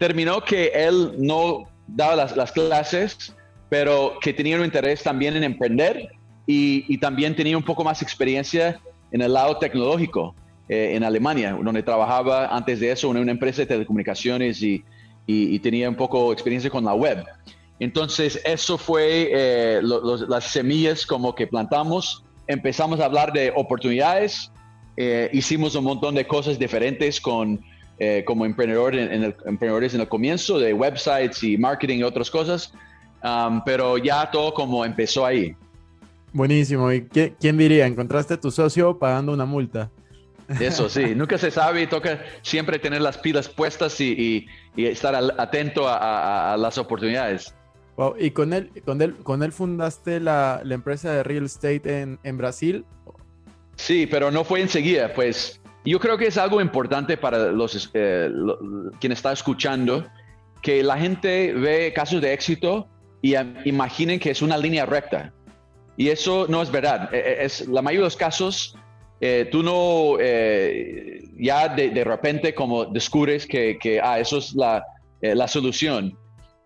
Terminó 0.00 0.42
que 0.42 0.72
él 0.74 1.12
no 1.16 1.62
daba 1.86 2.16
las, 2.16 2.36
las, 2.36 2.50
clases, 2.50 3.36
pero 3.68 4.18
que 4.20 4.32
tenía 4.32 4.56
un 4.56 4.64
interés 4.64 5.04
también 5.04 5.36
en 5.36 5.44
emprender 5.44 6.10
y, 6.46 6.84
y 6.88 6.98
también 6.98 7.34
tenía 7.34 7.56
un 7.56 7.62
poco 7.62 7.84
más 7.84 8.02
experiencia 8.02 8.80
en 9.10 9.22
el 9.22 9.32
lado 9.32 9.58
tecnológico 9.58 10.34
eh, 10.68 10.92
en 10.94 11.04
Alemania, 11.04 11.56
donde 11.62 11.82
trabajaba 11.82 12.46
antes 12.46 12.80
de 12.80 12.90
eso 12.90 13.10
en 13.10 13.18
una 13.18 13.32
empresa 13.32 13.62
de 13.62 13.66
telecomunicaciones 13.66 14.62
y, 14.62 14.84
y, 15.26 15.54
y 15.54 15.58
tenía 15.58 15.88
un 15.88 15.96
poco 15.96 16.32
experiencia 16.32 16.70
con 16.70 16.84
la 16.84 16.94
web. 16.94 17.24
Entonces, 17.78 18.40
eso 18.44 18.78
fue 18.78 19.30
eh, 19.32 19.80
lo, 19.82 20.16
las 20.28 20.44
semillas 20.44 21.04
como 21.04 21.34
que 21.34 21.46
plantamos 21.46 22.22
empezamos 22.46 23.00
a 23.00 23.04
hablar 23.06 23.32
de 23.32 23.52
oportunidades, 23.54 24.50
eh, 24.96 25.30
hicimos 25.32 25.74
un 25.74 25.84
montón 25.84 26.14
de 26.14 26.26
cosas 26.26 26.58
diferentes 26.58 27.20
con, 27.20 27.60
eh, 27.98 28.24
como 28.26 28.44
emprendedor 28.44 28.94
en, 28.94 29.12
en 29.12 29.24
el, 29.24 29.36
emprendedores 29.46 29.94
en 29.94 30.00
el 30.00 30.08
comienzo, 30.08 30.58
de 30.58 30.74
websites 30.74 31.42
y 31.42 31.56
marketing 31.56 31.98
y 31.98 32.02
otras 32.02 32.30
cosas, 32.30 32.72
um, 33.24 33.62
pero 33.64 33.98
ya 33.98 34.30
todo 34.30 34.52
como 34.52 34.84
empezó 34.84 35.24
ahí. 35.24 35.54
Buenísimo. 36.32 36.90
¿Y 36.92 37.06
qué, 37.08 37.34
quién 37.38 37.58
diría? 37.58 37.86
¿Encontraste 37.86 38.34
a 38.34 38.40
tu 38.40 38.50
socio 38.50 38.98
pagando 38.98 39.32
una 39.32 39.44
multa? 39.44 39.90
Eso 40.60 40.88
sí, 40.88 41.14
nunca 41.16 41.38
se 41.38 41.50
sabe 41.50 41.82
y 41.82 41.86
toca 41.86 42.20
siempre 42.42 42.78
tener 42.78 43.00
las 43.00 43.18
pilas 43.18 43.48
puestas 43.48 44.00
y, 44.00 44.12
y, 44.76 44.82
y 44.82 44.86
estar 44.86 45.14
al, 45.14 45.34
atento 45.38 45.88
a, 45.88 45.96
a, 45.96 46.54
a 46.54 46.56
las 46.56 46.78
oportunidades. 46.78 47.54
Wow. 47.96 48.16
¿Y 48.18 48.30
con 48.30 48.52
él, 48.52 48.70
con 48.84 49.02
él, 49.02 49.14
con 49.16 49.42
él 49.42 49.52
fundaste 49.52 50.18
la, 50.20 50.62
la 50.64 50.74
empresa 50.74 51.12
de 51.12 51.22
real 51.22 51.44
estate 51.44 52.00
en, 52.00 52.18
en, 52.22 52.38
Brasil? 52.38 52.84
Sí, 53.76 54.06
pero 54.06 54.30
no 54.30 54.44
fue 54.44 54.60
enseguida. 54.60 55.12
Pues 55.12 55.60
yo 55.84 56.00
creo 56.00 56.16
que 56.16 56.26
es 56.26 56.38
algo 56.38 56.60
importante 56.60 57.16
para 57.16 57.52
los 57.52 57.90
eh, 57.92 58.28
lo, 58.30 58.58
quien 58.98 59.12
está 59.12 59.32
escuchando, 59.32 60.06
que 60.62 60.82
la 60.82 60.96
gente 60.96 61.52
ve 61.52 61.92
casos 61.94 62.22
de 62.22 62.32
éxito 62.32 62.88
y 63.20 63.36
um, 63.36 63.54
imaginen 63.64 64.18
que 64.18 64.30
es 64.30 64.40
una 64.40 64.56
línea 64.56 64.86
recta. 64.86 65.32
Y 65.96 66.08
eso 66.08 66.46
no 66.48 66.62
es 66.62 66.70
verdad. 66.70 67.12
Es, 67.14 67.66
la 67.68 67.82
mayoría 67.82 68.00
de 68.00 68.06
los 68.06 68.16
casos, 68.16 68.76
eh, 69.20 69.48
tú 69.50 69.62
no 69.62 70.16
eh, 70.20 71.24
ya 71.38 71.68
de, 71.68 72.04
repente 72.04 72.54
como 72.54 72.86
descubres 72.86 73.46
que, 73.46 73.78
que 73.78 74.00
ah, 74.00 74.18
eso 74.18 74.38
es 74.38 74.54
la, 74.54 74.84
eh, 75.20 75.34
la 75.34 75.46
solución 75.46 76.16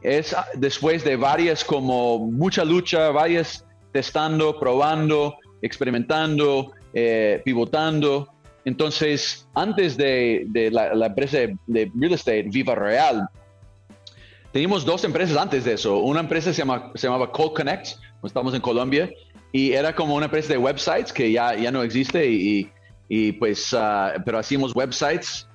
es 0.02 0.36
después 0.54 1.04
de 1.04 1.16
varias 1.16 1.64
como 1.64 2.18
mucha 2.18 2.64
lucha, 2.64 3.10
varias 3.10 3.64
testando, 3.92 4.58
probando, 4.58 5.36
experimentando, 5.62 6.72
eh, 6.94 7.40
pivotando. 7.44 8.28
Entonces, 8.64 9.48
antes 9.54 9.96
de, 9.96 10.44
de 10.48 10.70
la, 10.70 10.94
la, 10.94 11.06
empresa 11.06 11.38
de, 11.38 11.90
real 11.94 12.12
estate, 12.12 12.44
Viva 12.44 12.74
Real, 12.74 13.28
teníamos 14.52 14.84
dos 14.84 15.02
empresas 15.04 15.36
antes 15.36 15.64
de 15.64 15.74
eso. 15.74 15.98
Una 15.98 16.20
empresa 16.20 16.52
se, 16.52 16.58
llama, 16.58 16.92
se 16.94 17.06
llamaba 17.06 17.32
Call 17.32 17.52
Connect, 17.52 17.88
estamos 18.24 18.54
en 18.54 18.60
Colombia, 18.60 19.10
y 19.52 19.72
era 19.72 19.94
como 19.94 20.14
una 20.14 20.26
empresa 20.26 20.52
de 20.52 20.58
websites 20.58 21.12
que 21.12 21.32
ya, 21.32 21.54
ya 21.54 21.70
no 21.70 21.82
existe, 21.82 22.28
y, 22.30 22.70
y 23.08 23.32
pues, 23.32 23.72
uh, 23.72 24.20
pero 24.24 24.38
hacíamos 24.38 24.74
websites 24.74 25.46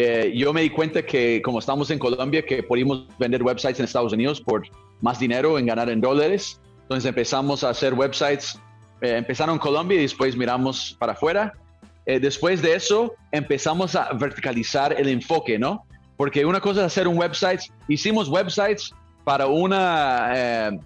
eh, 0.00 0.32
yo 0.32 0.52
me 0.52 0.62
di 0.62 0.70
cuenta 0.70 1.02
que 1.02 1.42
como 1.42 1.58
estamos 1.58 1.90
en 1.90 1.98
Colombia, 1.98 2.44
que 2.46 2.62
podíamos 2.62 3.08
vender 3.18 3.42
websites 3.42 3.80
en 3.80 3.84
Estados 3.84 4.12
Unidos 4.12 4.40
por 4.40 4.62
más 5.00 5.18
dinero 5.18 5.58
en 5.58 5.66
ganar 5.66 5.90
en 5.90 6.00
dólares. 6.00 6.60
Entonces 6.82 7.08
empezamos 7.08 7.64
a 7.64 7.70
hacer 7.70 7.94
websites, 7.94 8.60
eh, 9.00 9.16
empezaron 9.16 9.56
en 9.56 9.58
Colombia 9.58 9.98
y 9.98 10.02
después 10.02 10.36
miramos 10.36 10.96
para 11.00 11.14
afuera. 11.14 11.52
Eh, 12.06 12.20
después 12.20 12.62
de 12.62 12.76
eso 12.76 13.12
empezamos 13.32 13.96
a 13.96 14.12
verticalizar 14.12 14.92
el 14.92 15.08
enfoque, 15.08 15.58
¿no? 15.58 15.84
Porque 16.16 16.44
una 16.44 16.60
cosa 16.60 16.82
es 16.82 16.86
hacer 16.86 17.08
un 17.08 17.18
website, 17.18 17.62
hicimos 17.88 18.28
websites 18.28 18.92
para 19.24 19.46
una, 19.48 20.30
eh, 20.32 20.78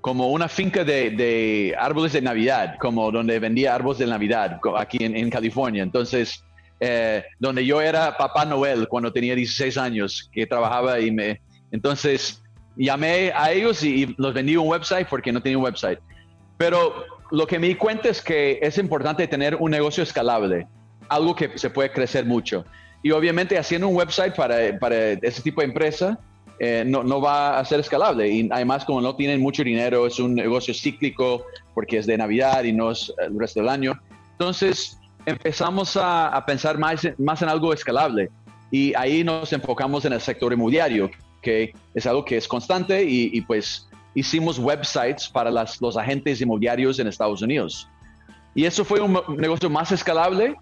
como 0.00 0.28
una 0.28 0.48
finca 0.48 0.84
de, 0.84 1.10
de, 1.10 1.74
árboles 1.78 2.12
de 2.12 2.22
Navidad, 2.22 2.76
como 2.80 3.10
donde 3.10 3.38
vendía 3.38 3.74
árboles 3.74 3.98
de 3.98 4.06
Navidad 4.06 4.60
aquí 4.76 4.98
en, 5.04 5.16
en 5.16 5.30
California. 5.30 5.82
Entonces, 5.82 6.42
eh, 6.80 7.22
donde 7.38 7.64
yo 7.66 7.80
era 7.80 8.16
Papá 8.16 8.44
Noel 8.44 8.88
cuando 8.88 9.12
tenía 9.12 9.34
16 9.34 9.76
años, 9.76 10.30
que 10.32 10.46
trabajaba 10.46 11.00
y 11.00 11.10
me... 11.10 11.40
Entonces 11.70 12.42
llamé 12.76 13.32
a 13.34 13.52
ellos 13.52 13.82
y, 13.82 14.04
y 14.04 14.14
los 14.16 14.32
vendí 14.32 14.56
un 14.56 14.68
website 14.68 15.06
porque 15.08 15.32
no 15.32 15.42
tenía 15.42 15.58
un 15.58 15.64
website. 15.64 15.98
Pero 16.56 17.04
lo 17.30 17.46
que 17.46 17.58
me 17.58 17.68
di 17.68 17.74
cuenta 17.74 18.08
es 18.08 18.22
que 18.22 18.58
es 18.62 18.78
importante 18.78 19.26
tener 19.28 19.56
un 19.56 19.70
negocio 19.70 20.02
escalable, 20.02 20.66
algo 21.08 21.34
que 21.34 21.58
se 21.58 21.70
puede 21.70 21.92
crecer 21.92 22.24
mucho. 22.24 22.64
Y 23.02 23.10
obviamente 23.12 23.58
haciendo 23.58 23.88
un 23.88 23.96
website 23.96 24.34
para, 24.34 24.78
para 24.78 25.12
ese 25.12 25.42
tipo 25.42 25.60
de 25.60 25.68
empresa 25.68 26.18
eh, 26.60 26.84
no, 26.86 27.02
no, 27.02 27.20
va 27.20 27.58
a 27.58 27.64
ser 27.64 27.80
escalable. 27.80 28.28
Y 28.28 28.48
además, 28.52 28.84
como 28.84 29.00
no 29.00 29.16
tienen 29.16 29.40
mucho 29.40 29.64
dinero, 29.64 30.06
es 30.06 30.20
un 30.20 30.34
negocio 30.34 30.74
cíclico 30.74 31.44
porque 31.74 31.98
es 31.98 32.06
de 32.06 32.18
Navidad 32.18 32.64
y 32.64 32.72
no 32.72 32.90
es 32.90 33.12
el 33.18 33.38
resto 33.38 33.60
del 33.60 33.70
año. 33.70 33.98
Entonces, 34.32 34.98
empezamos 35.26 35.96
a, 35.96 36.28
a 36.28 36.44
pensar 36.44 36.78
más, 36.78 37.08
más 37.18 37.42
en 37.42 37.48
algo 37.48 37.72
escalable 37.72 38.30
y 38.70 38.94
ahí 38.94 39.24
nos 39.24 39.52
enfocamos 39.52 40.04
en 40.04 40.12
el 40.12 40.20
sector 40.20 40.52
inmobiliario, 40.52 41.10
que 41.42 41.72
es 41.94 42.06
algo 42.06 42.24
que 42.24 42.36
es 42.36 42.46
constante 42.46 43.02
y, 43.04 43.30
y 43.32 43.40
pues 43.40 43.88
hicimos 44.14 44.58
websites 44.58 45.28
para 45.28 45.50
las, 45.50 45.80
los 45.80 45.96
agentes 45.96 46.40
inmobiliarios 46.40 46.98
en 46.98 47.06
Estados 47.06 47.42
Unidos. 47.42 47.88
Y 48.54 48.64
eso 48.64 48.84
fue 48.84 49.00
un 49.00 49.18
negocio 49.36 49.70
más 49.70 49.92
escalable, 49.92 50.56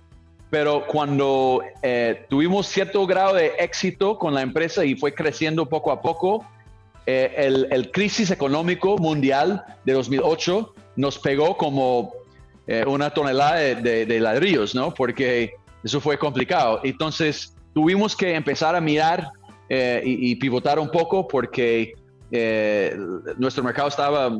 pero 0.50 0.86
cuando 0.86 1.62
eh, 1.82 2.24
tuvimos 2.28 2.66
cierto 2.66 3.06
grado 3.06 3.34
de 3.34 3.52
éxito 3.58 4.18
con 4.18 4.34
la 4.34 4.42
empresa 4.42 4.84
y 4.84 4.94
fue 4.94 5.14
creciendo 5.14 5.66
poco 5.66 5.92
a 5.92 6.00
poco, 6.00 6.44
eh, 7.06 7.34
el, 7.36 7.68
el, 7.70 7.90
crisis 7.90 8.30
económico 8.30 8.98
mundial 8.98 9.64
de 9.84 9.94
2008 9.94 10.74
nos 10.96 11.18
pegó 11.18 11.56
como 11.56 12.12
eh, 12.66 12.84
una 12.86 13.10
tonelada 13.10 13.56
de, 13.56 13.74
de, 13.76 14.06
de, 14.06 14.20
ladrillos, 14.20 14.74
¿no? 14.74 14.92
Porque 14.92 15.54
eso 15.82 16.00
fue 16.00 16.18
complicado. 16.18 16.80
Entonces 16.84 17.54
tuvimos 17.72 18.14
que 18.14 18.34
empezar 18.34 18.74
a 18.74 18.80
mirar 18.80 19.30
eh, 19.70 20.02
y, 20.04 20.32
y, 20.32 20.36
pivotar 20.36 20.78
un 20.78 20.90
poco 20.90 21.26
porque 21.26 21.94
eh, 22.30 22.94
nuestro 23.38 23.64
mercado 23.64 23.88
estaba 23.88 24.36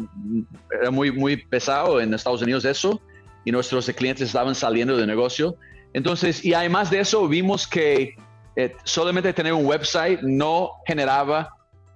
era 0.71 0.91
muy, 0.91 1.11
muy 1.11 1.37
pesado 1.37 2.01
en 2.01 2.13
Estados 2.13 2.43
Unidos 2.43 2.65
eso, 2.65 3.01
y 3.45 3.53
nuestros 3.53 3.89
clientes 3.91 4.27
estaban 4.27 4.55
saliendo 4.55 4.97
de 4.97 5.07
negocio. 5.07 5.57
Entonces, 5.93 6.45
y 6.45 6.55
además 6.55 6.91
de 6.91 7.01
eso, 7.01 7.27
vimos 7.29 7.67
que 7.67 8.15
eh, 8.57 8.75
solamente 8.85 9.33
tener 9.33 9.53
un 9.53 9.67
website 9.67 10.21
no 10.23 10.73
generaba 10.87 11.51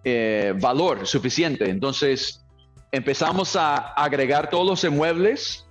eh, 0.04 0.54
valor 0.60 1.06
suficiente. 1.06 1.68
Entonces, 1.68 2.44
empezamos 2.90 3.56
a 3.56 3.76
agregar 3.94 4.50
todos 4.50 4.66
los 4.66 4.84
inmuebles 4.84 5.66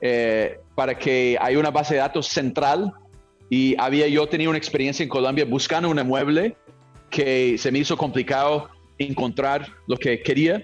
eh, 0.00 0.58
para 0.74 0.98
que 0.98 1.38
haya 1.40 1.58
una 1.58 1.70
base 1.70 1.94
de 1.94 2.00
datos 2.00 2.26
central. 2.26 2.92
Y 3.50 3.74
había 3.78 4.08
yo 4.08 4.26
tenido 4.26 4.50
una 4.50 4.58
experiencia 4.58 5.02
en 5.02 5.08
Colombia 5.08 5.44
buscando 5.44 5.88
un 5.88 5.98
inmueble 5.98 6.56
que 7.10 7.56
se 7.58 7.70
me 7.70 7.78
hizo 7.78 7.96
complicado 7.96 8.68
encontrar 8.98 9.68
lo 9.86 9.96
que 9.96 10.22
quería. 10.22 10.62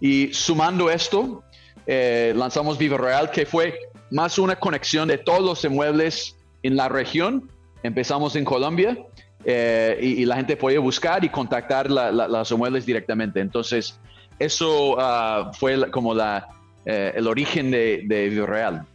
Y 0.00 0.32
sumando 0.32 0.90
esto, 0.90 1.42
eh, 1.86 2.32
lanzamos 2.36 2.78
Viva 2.78 2.98
Real, 2.98 3.30
que 3.30 3.46
fue 3.46 3.78
más 4.10 4.38
una 4.38 4.56
conexión 4.56 5.08
de 5.08 5.18
todos 5.18 5.42
los 5.42 5.64
inmuebles 5.64 6.35
en 6.66 6.76
la 6.76 6.88
región. 6.88 7.50
Empezamos 7.82 8.36
en 8.36 8.44
Colombia 8.44 8.96
eh, 9.44 9.98
y, 10.00 10.22
y 10.22 10.24
la 10.24 10.36
gente 10.36 10.56
podía 10.56 10.80
buscar 10.80 11.24
y 11.24 11.28
contactar 11.28 11.90
la- 11.90 12.10
la- 12.10 12.28
los 12.28 12.50
inmuebles 12.50 12.84
directamente. 12.86 13.40
Entonces, 13.40 13.98
eso 14.38 14.96
ah, 14.98 15.52
fue 15.58 15.90
como 15.90 16.14
la, 16.14 16.48
eh, 16.84 17.12
el 17.14 17.26
origen 17.26 17.70
de, 17.70 18.02
de 18.06 18.28
Viva 18.28 18.46
Real. 18.46 18.86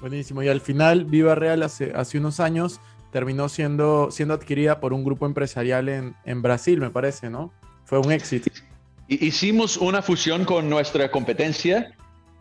Buenísimo. 0.00 0.42
Y 0.42 0.48
al 0.48 0.60
final, 0.60 1.04
Viva 1.04 1.34
Real 1.34 1.62
hace, 1.62 1.92
hace 1.94 2.18
unos 2.18 2.40
años 2.40 2.80
terminó 3.12 3.48
siendo, 3.48 4.10
siendo 4.10 4.34
adquirida 4.34 4.80
por 4.80 4.92
un 4.92 5.02
grupo 5.04 5.26
empresarial 5.26 5.88
en, 5.88 6.14
en 6.24 6.40
Brasil, 6.42 6.78
me 6.78 6.90
parece, 6.90 7.30
¿no? 7.30 7.52
Fue 7.84 7.98
un 7.98 8.12
éxito. 8.12 8.50
Hi- 9.08 9.26
Hicimos 9.26 9.76
una 9.76 10.02
fusión 10.02 10.44
con 10.44 10.68
nuestra 10.70 11.10
competencia. 11.10 11.92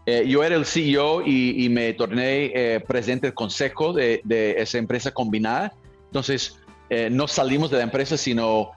Eh, 0.09 0.25
yo 0.25 0.41
era 0.41 0.55
el 0.55 0.65
CEO 0.65 1.21
y, 1.25 1.67
me 1.67 1.91
torné 1.93 2.45
eh, 2.55 2.79
presidente 2.79 3.27
del 3.27 3.33
consejo 3.33 3.91
de, 3.91 4.21
esa 4.57 4.77
empresa 4.77 5.11
combinada. 5.11 5.73
Entonces, 6.05 6.57
eh, 6.89 7.09
no 7.11 7.27
salimos 7.27 7.69
de 7.69 7.77
la 7.77 7.83
empresa, 7.83 8.15
sino 8.17 8.71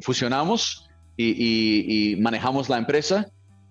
fusionamos 0.00 0.88
y, 1.16 2.16
manejamos 2.20 2.68
la 2.68 2.78
empresa. 2.78 3.26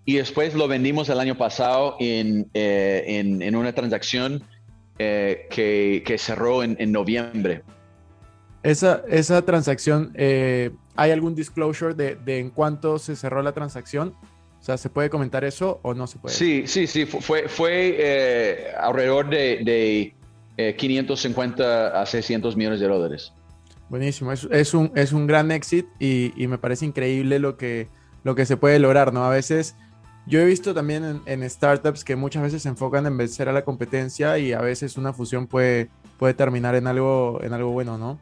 Y 0.06 0.16
después 0.16 0.54
lo 0.56 0.68
vendimos 0.68 1.08
el 1.08 1.22
año 1.22 1.38
pasado 1.38 1.96
en, 2.02 2.50
en- 2.54 3.42
en 3.42 3.56
una 3.56 3.72
transacción 3.74 4.44
que, 4.98 6.04
que 6.06 6.18
cerró 6.18 6.64
en, 6.64 6.76
en 6.80 6.92
noviembre. 6.92 7.64
Esa, 8.62 9.04
esa 9.08 9.42
transacción, 9.44 10.14
¿hay 10.18 11.12
algún 11.12 11.34
disclosure 11.34 11.94
de, 11.94 12.16
de 12.16 12.40
en 12.40 12.50
cuánto 12.50 13.00
se 13.00 13.16
cerró 13.16 13.42
la 13.42 13.54
transacción? 13.54 14.14
O 14.64 14.66
sea, 14.66 14.78
¿se 14.78 14.90
puede 14.90 15.10
comentar 15.10 15.44
eso 15.44 15.82
o 15.82 15.94
no 15.94 16.08
se 16.08 16.18
puede? 16.20 16.34
Sí, 16.34 16.64
sí, 16.68 16.88
sí, 16.88 17.06
fu- 17.06 17.20
fue, 17.20 17.50
fue 17.50 17.98
eh, 18.00 18.68
alrededor 18.80 19.30
de, 19.30 19.58
de, 19.62 20.16
eh, 20.56 20.76
550 20.78 22.02
a 22.02 22.06
600 22.06 22.56
millones 22.56 22.80
de 22.80 22.88
dólares. 22.88 23.34
Buenísimo, 23.90 24.32
es, 24.32 24.48
es 24.52 24.74
un, 24.74 24.90
es 24.96 25.12
un 25.12 25.28
gran 25.28 25.52
éxito 25.52 25.90
y, 26.00 26.32
y 26.42 26.48
me 26.48 26.58
parece 26.58 26.86
increíble 26.86 27.40
lo 27.40 27.58
que, 27.58 27.90
lo 28.24 28.36
que 28.36 28.46
se 28.46 28.56
puede 28.56 28.80
lograr, 28.80 29.12
¿no? 29.12 29.26
A 29.26 29.30
veces 29.30 29.76
yo 30.28 30.40
he 30.40 30.46
visto 30.46 30.74
también 30.74 31.04
en, 31.04 31.22
en 31.26 31.50
startups 31.50 32.06
que 32.06 32.16
muchas 32.16 32.44
veces 32.44 32.62
se 32.62 32.70
enfocan 32.70 33.06
en 33.06 33.18
vencer 33.18 33.50
a 33.50 33.52
la 33.52 33.66
competencia 33.66 34.38
y 34.40 34.54
a 34.54 34.62
veces 34.62 34.96
una 34.96 35.12
fusión 35.12 35.46
puede, 35.46 35.90
puede 36.18 36.36
terminar 36.36 36.76
en 36.76 36.88
algo, 36.88 37.42
en 37.44 37.52
algo 37.52 37.72
bueno, 37.72 37.98
¿no? 37.98 38.18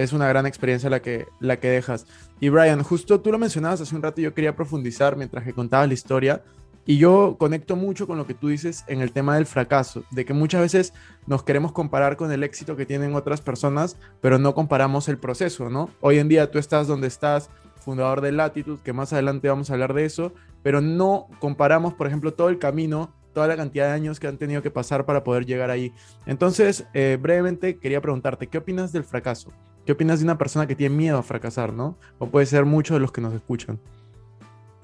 Es 0.00 0.14
una 0.14 0.26
gran 0.26 0.46
experiencia 0.46 0.88
la 0.88 1.02
que, 1.02 1.26
la 1.40 1.60
que 1.60 1.68
dejas. 1.68 2.06
Y 2.40 2.48
Brian, 2.48 2.82
justo 2.82 3.20
tú 3.20 3.30
lo 3.30 3.38
mencionabas 3.38 3.82
hace 3.82 3.94
un 3.94 4.00
rato 4.00 4.22
yo 4.22 4.32
quería 4.32 4.56
profundizar 4.56 5.14
mientras 5.14 5.44
que 5.44 5.52
contabas 5.52 5.88
la 5.88 5.94
historia. 5.94 6.42
Y 6.86 6.96
yo 6.96 7.36
conecto 7.38 7.76
mucho 7.76 8.06
con 8.06 8.16
lo 8.16 8.26
que 8.26 8.32
tú 8.32 8.48
dices 8.48 8.82
en 8.88 9.02
el 9.02 9.12
tema 9.12 9.34
del 9.34 9.44
fracaso, 9.44 10.02
de 10.10 10.24
que 10.24 10.32
muchas 10.32 10.62
veces 10.62 10.94
nos 11.26 11.42
queremos 11.42 11.72
comparar 11.72 12.16
con 12.16 12.32
el 12.32 12.42
éxito 12.42 12.76
que 12.76 12.86
tienen 12.86 13.14
otras 13.14 13.42
personas, 13.42 13.98
pero 14.22 14.38
no 14.38 14.54
comparamos 14.54 15.06
el 15.10 15.18
proceso, 15.18 15.68
¿no? 15.68 15.90
Hoy 16.00 16.18
en 16.18 16.28
día 16.28 16.50
tú 16.50 16.58
estás 16.58 16.86
donde 16.86 17.06
estás, 17.06 17.50
fundador 17.76 18.22
de 18.22 18.32
Latitude, 18.32 18.80
que 18.82 18.94
más 18.94 19.12
adelante 19.12 19.50
vamos 19.50 19.68
a 19.68 19.74
hablar 19.74 19.92
de 19.92 20.06
eso, 20.06 20.32
pero 20.62 20.80
no 20.80 21.26
comparamos, 21.40 21.92
por 21.92 22.06
ejemplo, 22.06 22.32
todo 22.32 22.48
el 22.48 22.58
camino, 22.58 23.12
toda 23.34 23.46
la 23.46 23.56
cantidad 23.56 23.88
de 23.88 23.92
años 23.92 24.18
que 24.18 24.28
han 24.28 24.38
tenido 24.38 24.62
que 24.62 24.70
pasar 24.70 25.04
para 25.04 25.22
poder 25.22 25.44
llegar 25.44 25.70
ahí. 25.70 25.92
Entonces, 26.24 26.86
eh, 26.94 27.18
brevemente 27.20 27.78
quería 27.78 28.00
preguntarte, 28.00 28.46
¿qué 28.46 28.56
opinas 28.56 28.92
del 28.92 29.04
fracaso? 29.04 29.52
¿Qué 29.86 29.92
opinas 29.92 30.20
de 30.20 30.24
una 30.24 30.38
persona 30.38 30.66
que 30.66 30.76
tiene 30.76 30.94
miedo 30.94 31.18
a 31.18 31.22
fracasar, 31.22 31.72
¿no? 31.72 31.96
O 32.18 32.26
puede 32.26 32.46
ser 32.46 32.64
muchos 32.64 32.96
de 32.96 33.00
los 33.00 33.12
que 33.12 33.20
nos 33.20 33.34
escuchan. 33.34 33.78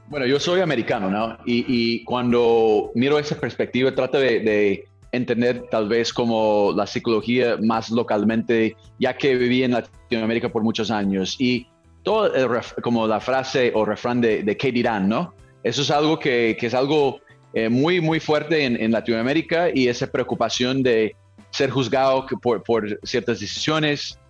Bueno, 0.08 0.26
yo 0.26 0.38
soy 0.38 0.60
americano, 0.60 1.10
¿no? 1.10 1.36
Y, 1.44 1.64
y 1.68 2.04
cuando 2.04 2.92
miro 2.94 3.18
esa 3.18 3.38
perspectiva, 3.38 3.94
trato 3.94 4.18
de, 4.18 4.40
de 4.40 4.88
entender 5.12 5.64
tal 5.70 5.88
vez 5.88 6.12
como 6.12 6.72
la 6.76 6.86
psicología 6.86 7.56
más 7.62 7.90
localmente, 7.90 8.76
ya 8.98 9.16
que 9.16 9.34
viví 9.34 9.62
en 9.62 9.72
Latinoamérica 9.72 10.48
por 10.48 10.62
muchos 10.62 10.90
años. 10.90 11.36
Y 11.38 11.66
todo 12.02 12.32
el 12.34 12.48
ref- 12.48 12.80
como 12.82 13.06
la 13.06 13.20
frase 13.20 13.72
o 13.74 13.84
refrán 13.84 14.20
de, 14.20 14.42
de 14.42 14.56
¿qué 14.56 14.70
dirán, 14.70 15.08
no? 15.08 15.34
Eso 15.62 15.82
es 15.82 15.90
algo 15.90 16.18
que, 16.18 16.56
que 16.58 16.66
es 16.66 16.74
algo 16.74 17.18
eh, 17.52 17.68
muy, 17.68 18.00
muy 18.00 18.20
fuerte 18.20 18.64
en, 18.64 18.80
en 18.80 18.92
Latinoamérica 18.92 19.70
y 19.74 19.88
esa 19.88 20.06
preocupación 20.06 20.82
de 20.82 21.16
ser 21.50 21.70
juzgado 21.70 22.26
por, 22.40 22.62
por 22.62 23.00
ciertas 23.02 23.40
decisiones. 23.40 24.20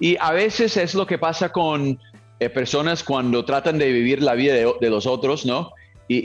Y 0.00 0.16
a 0.20 0.32
veces 0.32 0.76
es 0.76 0.94
lo 0.94 1.06
que 1.06 1.18
pasa 1.18 1.50
con 1.50 1.98
eh, 2.38 2.50
personas 2.50 3.02
cuando 3.02 3.44
tratan 3.44 3.78
de 3.78 3.90
vivir 3.92 4.22
la 4.22 4.34
vida 4.34 4.54
de, 4.54 4.70
de 4.80 4.90
los 4.90 5.06
otros, 5.06 5.46
¿no? 5.46 5.70
Y, 6.08 6.18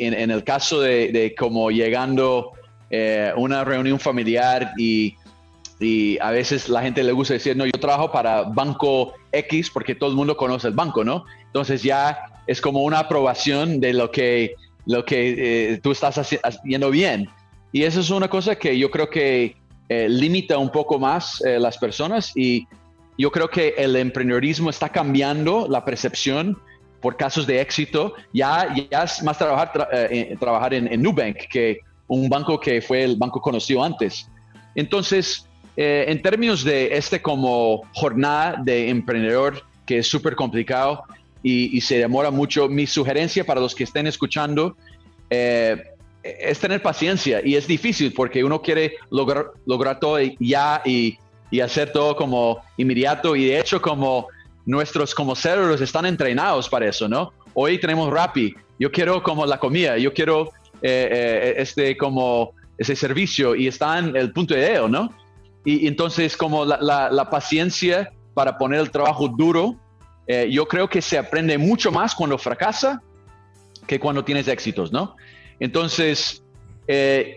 y 0.00 0.04
en, 0.04 0.14
en 0.14 0.30
el 0.30 0.44
caso 0.44 0.80
de, 0.80 1.12
de 1.12 1.34
como 1.34 1.70
llegando 1.70 2.52
eh, 2.90 3.32
una 3.36 3.64
reunión 3.64 3.98
familiar 3.98 4.72
y, 4.78 5.14
y 5.80 6.18
a 6.20 6.30
veces 6.30 6.68
la 6.68 6.82
gente 6.82 7.02
le 7.02 7.12
gusta 7.12 7.34
decir, 7.34 7.56
no, 7.56 7.66
yo 7.66 7.72
trabajo 7.72 8.10
para 8.12 8.42
Banco 8.44 9.12
X 9.32 9.70
porque 9.70 9.94
todo 9.94 10.08
el 10.10 10.16
mundo 10.16 10.36
conoce 10.36 10.68
el 10.68 10.74
banco, 10.74 11.04
¿no? 11.04 11.24
Entonces 11.46 11.82
ya 11.82 12.18
es 12.46 12.60
como 12.60 12.84
una 12.84 13.00
aprobación 13.00 13.80
de 13.80 13.92
lo 13.92 14.10
que, 14.10 14.54
lo 14.86 15.04
que 15.04 15.72
eh, 15.72 15.80
tú 15.82 15.90
estás 15.90 16.16
haci- 16.16 16.40
haciendo 16.42 16.90
bien. 16.90 17.28
Y 17.72 17.82
eso 17.82 18.00
es 18.00 18.08
una 18.10 18.28
cosa 18.28 18.54
que 18.54 18.78
yo 18.78 18.90
creo 18.90 19.10
que 19.10 19.56
eh, 19.88 20.08
limita 20.08 20.56
un 20.56 20.70
poco 20.70 20.98
más 20.98 21.44
eh, 21.44 21.58
las 21.58 21.76
personas 21.76 22.32
y 22.36 22.66
yo 23.18 23.30
creo 23.30 23.48
que 23.48 23.74
el 23.78 23.96
emprendedorismo 23.96 24.70
está 24.70 24.88
cambiando 24.88 25.66
la 25.68 25.84
percepción 25.84 26.56
por 27.00 27.16
casos 27.16 27.46
de 27.46 27.60
éxito. 27.60 28.14
Ya, 28.32 28.74
ya 28.90 29.04
es 29.04 29.22
más 29.22 29.38
trabajar, 29.38 29.72
tra- 29.72 29.88
eh, 29.92 30.28
eh, 30.32 30.36
trabajar 30.38 30.74
en, 30.74 30.92
en 30.92 31.02
Nubank 31.02 31.36
que 31.50 31.78
un 32.08 32.28
banco 32.28 32.58
que 32.58 32.80
fue 32.80 33.04
el 33.04 33.16
banco 33.16 33.40
conocido 33.40 33.82
antes. 33.82 34.28
Entonces, 34.74 35.46
eh, 35.76 36.04
en 36.08 36.22
términos 36.22 36.64
de 36.64 36.96
este 36.96 37.20
como 37.20 37.82
jornada 37.94 38.60
de 38.62 38.88
emprendedor 38.88 39.62
que 39.86 39.98
es 39.98 40.06
súper 40.06 40.34
complicado 40.34 41.04
y, 41.42 41.76
y 41.76 41.80
se 41.80 41.98
demora 41.98 42.30
mucho, 42.30 42.68
mi 42.68 42.86
sugerencia 42.86 43.44
para 43.44 43.60
los 43.60 43.74
que 43.74 43.84
estén 43.84 44.06
escuchando 44.06 44.76
eh, 45.30 45.76
es 46.22 46.58
tener 46.58 46.82
paciencia 46.82 47.40
y 47.44 47.54
es 47.54 47.66
difícil 47.68 48.12
porque 48.12 48.42
uno 48.42 48.60
quiere 48.60 48.94
lograr, 49.10 49.46
lograr 49.64 50.00
todo 50.00 50.18
ya 50.40 50.82
y, 50.84 51.18
y 51.50 51.60
hacer 51.60 51.92
todo 51.92 52.16
como 52.16 52.62
inmediato 52.76 53.36
y 53.36 53.46
de 53.46 53.60
hecho 53.60 53.80
como 53.80 54.28
nuestros 54.64 55.14
como 55.14 55.34
cerebros 55.36 55.80
están 55.80 56.06
entrenados 56.06 56.68
para 56.68 56.88
eso, 56.88 57.08
¿no? 57.08 57.32
Hoy 57.54 57.78
tenemos 57.78 58.10
Rappi, 58.10 58.54
yo 58.78 58.90
quiero 58.90 59.22
como 59.22 59.46
la 59.46 59.58
comida, 59.58 59.96
yo 59.96 60.12
quiero 60.12 60.50
eh, 60.82 61.08
eh, 61.10 61.54
este 61.58 61.96
como 61.96 62.52
ese 62.76 62.94
servicio 62.94 63.54
y 63.54 63.68
está 63.68 63.98
en 63.98 64.14
el 64.16 64.32
punto 64.32 64.54
de 64.54 64.60
ideo, 64.60 64.88
¿no? 64.88 65.10
Y, 65.64 65.86
entonces 65.86 66.36
como 66.36 66.64
la, 66.64 67.28
paciencia 67.30 68.12
para 68.34 68.58
poner 68.58 68.80
el 68.80 68.90
trabajo 68.90 69.28
duro, 69.28 69.76
eh, 70.26 70.48
yo 70.50 70.66
creo 70.66 70.88
que 70.88 71.00
se 71.00 71.16
aprende 71.16 71.56
mucho 71.56 71.90
más 71.90 72.14
cuando 72.14 72.36
fracasa 72.36 73.00
que 73.86 73.98
cuando 73.98 74.24
tienes 74.24 74.48
éxitos, 74.48 74.92
¿no? 74.92 75.16
Entonces, 75.58 76.42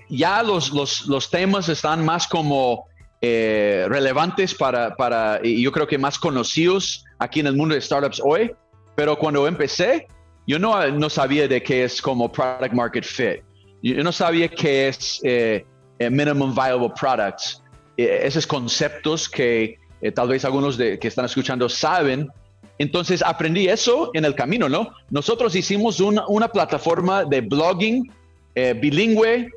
ya 0.09 0.43
los, 0.43 0.71
los, 0.71 1.07
los 1.07 1.29
temas 1.29 1.69
están 1.69 2.03
más 2.05 2.27
como 2.27 2.85
eh, 3.21 3.85
relevantes 3.89 4.55
para, 4.55 4.95
para, 4.95 5.41
y 5.43 5.61
yo 5.61 5.73
creo 5.73 5.85
que 5.87 5.97
más 5.97 6.17
conocidos 6.17 7.03
aquí 7.17 7.41
en 7.41 7.47
el 7.47 7.55
mundo 7.55 7.75
de 7.75 7.81
startups 7.81 8.21
hoy, 8.23 8.51
pero 8.95 9.17
cuando 9.17 9.45
empecé, 9.45 10.07
yo 10.47 10.57
no, 10.57 10.87
no 10.91 11.09
sabía 11.09 11.47
de 11.47 11.61
qué 11.61 11.83
es 11.83 12.01
como 12.01 12.31
product 12.31 12.73
market 12.73 13.03
fit. 13.03 13.43
Yo 13.83 14.03
no 14.03 14.11
sabía 14.13 14.47
qué 14.47 14.87
es 14.87 15.19
eh, 15.23 15.65
eh, 15.99 16.09
minimum 16.09 16.55
viable 16.55 16.91
products. 16.99 17.61
Esos 17.97 18.47
conceptos 18.47 19.27
que 19.27 19.77
tal 20.15 20.29
vez 20.29 20.45
algunos 20.45 20.77
de, 20.77 20.97
que 20.97 21.09
están 21.09 21.25
escuchando 21.25 21.67
saben. 21.67 22.29
Entonces 22.77 23.21
aprendí 23.21 23.67
eso 23.67 24.11
en 24.13 24.23
el 24.23 24.35
camino, 24.35 24.69
¿no? 24.69 24.91
Nosotros 25.09 25.53
hicimos 25.55 25.99
una, 25.99 26.25
una 26.27 26.47
plataforma 26.47 27.25
de 27.25 27.41
blogging 27.41 28.09
bilingüe 28.55 29.49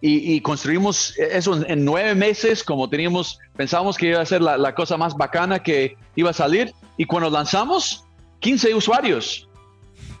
y, 0.00 0.34
y 0.34 0.40
construimos 0.40 1.14
eso 1.18 1.56
en, 1.56 1.70
en 1.70 1.84
nueve 1.84 2.14
meses, 2.14 2.64
como 2.64 2.88
teníamos, 2.88 3.38
pensábamos 3.56 3.96
que 3.98 4.06
iba 4.08 4.20
a 4.20 4.26
ser 4.26 4.40
la, 4.40 4.56
la 4.56 4.74
cosa 4.74 4.96
más 4.96 5.14
bacana 5.14 5.62
que 5.62 5.96
iba 6.16 6.30
a 6.30 6.34
salir. 6.34 6.72
Y 6.96 7.04
cuando 7.04 7.28
lanzamos, 7.30 8.04
15 8.40 8.74
usuarios. 8.74 9.46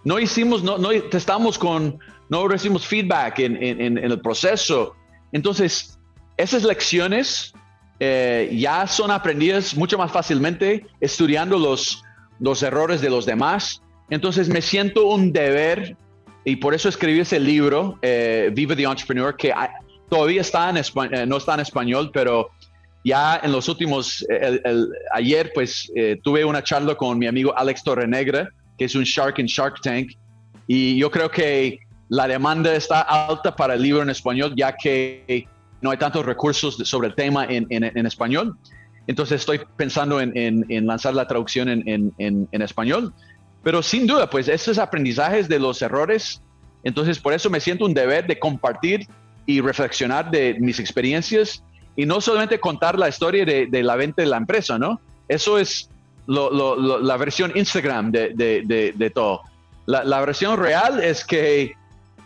no 0.04 0.18
hicimos, 0.18 0.62
no, 0.62 0.76
no 0.78 0.90
testamos 1.10 1.58
con, 1.58 1.98
no 2.28 2.46
recibimos 2.48 2.86
feedback 2.86 3.38
en, 3.40 3.56
en- 3.62 3.80
en- 3.80 3.98
el 3.98 4.20
proceso. 4.20 4.94
Entonces, 5.32 5.98
esas 6.36 6.62
lecciones 6.64 7.52
eh, 8.00 8.50
ya 8.58 8.86
son 8.86 9.10
aprendidas 9.10 9.74
mucho 9.76 9.96
más 9.98 10.10
fácilmente 10.10 10.86
estudiando 11.00 11.58
los, 11.58 12.02
los 12.38 12.62
errores 12.62 13.00
de 13.00 13.10
los 13.10 13.24
demás. 13.26 13.82
Entonces, 14.10 14.48
me 14.48 14.60
siento 14.62 15.06
un 15.06 15.32
deber 15.32 15.96
y 16.50 16.56
por 16.56 16.74
eso 16.74 16.88
escribí 16.88 17.20
ese 17.20 17.38
libro, 17.38 17.98
eh, 18.02 18.50
Viva 18.52 18.74
the 18.76 18.84
Entrepreneur, 18.84 19.36
que 19.36 19.52
ah, 19.52 19.70
todavía 20.08 20.40
está 20.40 20.68
en 20.70 20.76
eh, 20.76 21.26
no 21.26 21.36
está 21.36 21.54
en 21.54 21.60
español, 21.60 22.10
pero 22.12 22.50
ya 23.04 23.40
en 23.42 23.52
los 23.52 23.68
últimos, 23.68 24.22
eh, 24.28 24.38
el- 24.42 24.60
el- 24.64 24.88
ayer 25.12 25.52
pues 25.54 25.90
eh, 25.96 26.18
tuve 26.22 26.44
una 26.44 26.62
charla 26.62 26.94
con 26.94 27.18
mi 27.18 27.26
amigo 27.26 27.56
Alex 27.56 27.82
Torrenegra, 27.84 28.48
que 28.76 28.84
es 28.86 28.94
un 28.94 29.04
Shark 29.04 29.38
en 29.38 29.46
Shark 29.46 29.80
Tank, 29.82 30.08
y 30.66 30.96
yo 30.98 31.10
creo 31.10 31.30
que 31.30 31.78
la 32.08 32.26
demanda 32.26 32.74
está 32.74 33.00
alta 33.02 33.54
para 33.54 33.74
el 33.74 33.82
libro 33.82 34.02
en 34.02 34.10
español, 34.10 34.52
ya 34.56 34.74
que 34.76 35.46
no 35.80 35.90
hay 35.90 35.96
tantos 35.98 36.26
recursos 36.26 36.76
sobre 36.84 37.08
el 37.08 37.14
tema 37.14 37.44
en, 37.46 37.66
en- 37.70 37.84
en 37.84 38.06
español. 38.06 38.56
Entonces 39.06 39.40
estoy 39.40 39.60
pensando 39.76 40.20
en, 40.20 40.32
en- 40.36 40.86
lanzar 40.86 41.14
la 41.14 41.26
traducción 41.26 41.68
en 41.68 42.62
español. 42.62 43.12
Pero 43.62 43.82
sin 43.82 44.06
duda, 44.06 44.28
pues 44.30 44.48
esos 44.48 44.78
aprendizajes 44.78 45.48
de 45.48 45.58
los 45.58 45.82
errores, 45.82 46.40
entonces 46.82 47.18
por 47.18 47.32
eso 47.34 47.50
me 47.50 47.60
siento 47.60 47.84
un 47.84 47.94
deber 47.94 48.26
de 48.26 48.38
compartir 48.38 49.06
y 49.46 49.60
reflexionar 49.60 50.30
de 50.30 50.56
mis 50.58 50.78
experiencias 50.78 51.62
y 51.96 52.06
no 52.06 52.20
solamente 52.20 52.58
contar 52.58 52.98
la 52.98 53.08
historia 53.08 53.44
de, 53.44 53.82
la 53.82 53.96
venta 53.96 54.22
de 54.22 54.28
la 54.28 54.36
empresa, 54.38 54.78
¿no? 54.78 55.00
Eso 55.28 55.58
es 55.58 55.90
la 56.26 57.16
versión 57.16 57.52
Instagram 57.54 58.12
de, 58.12 59.12
todo. 59.14 59.42
La, 59.86 60.20
versión 60.20 60.58
real 60.58 61.02
es 61.02 61.24
que 61.24 61.72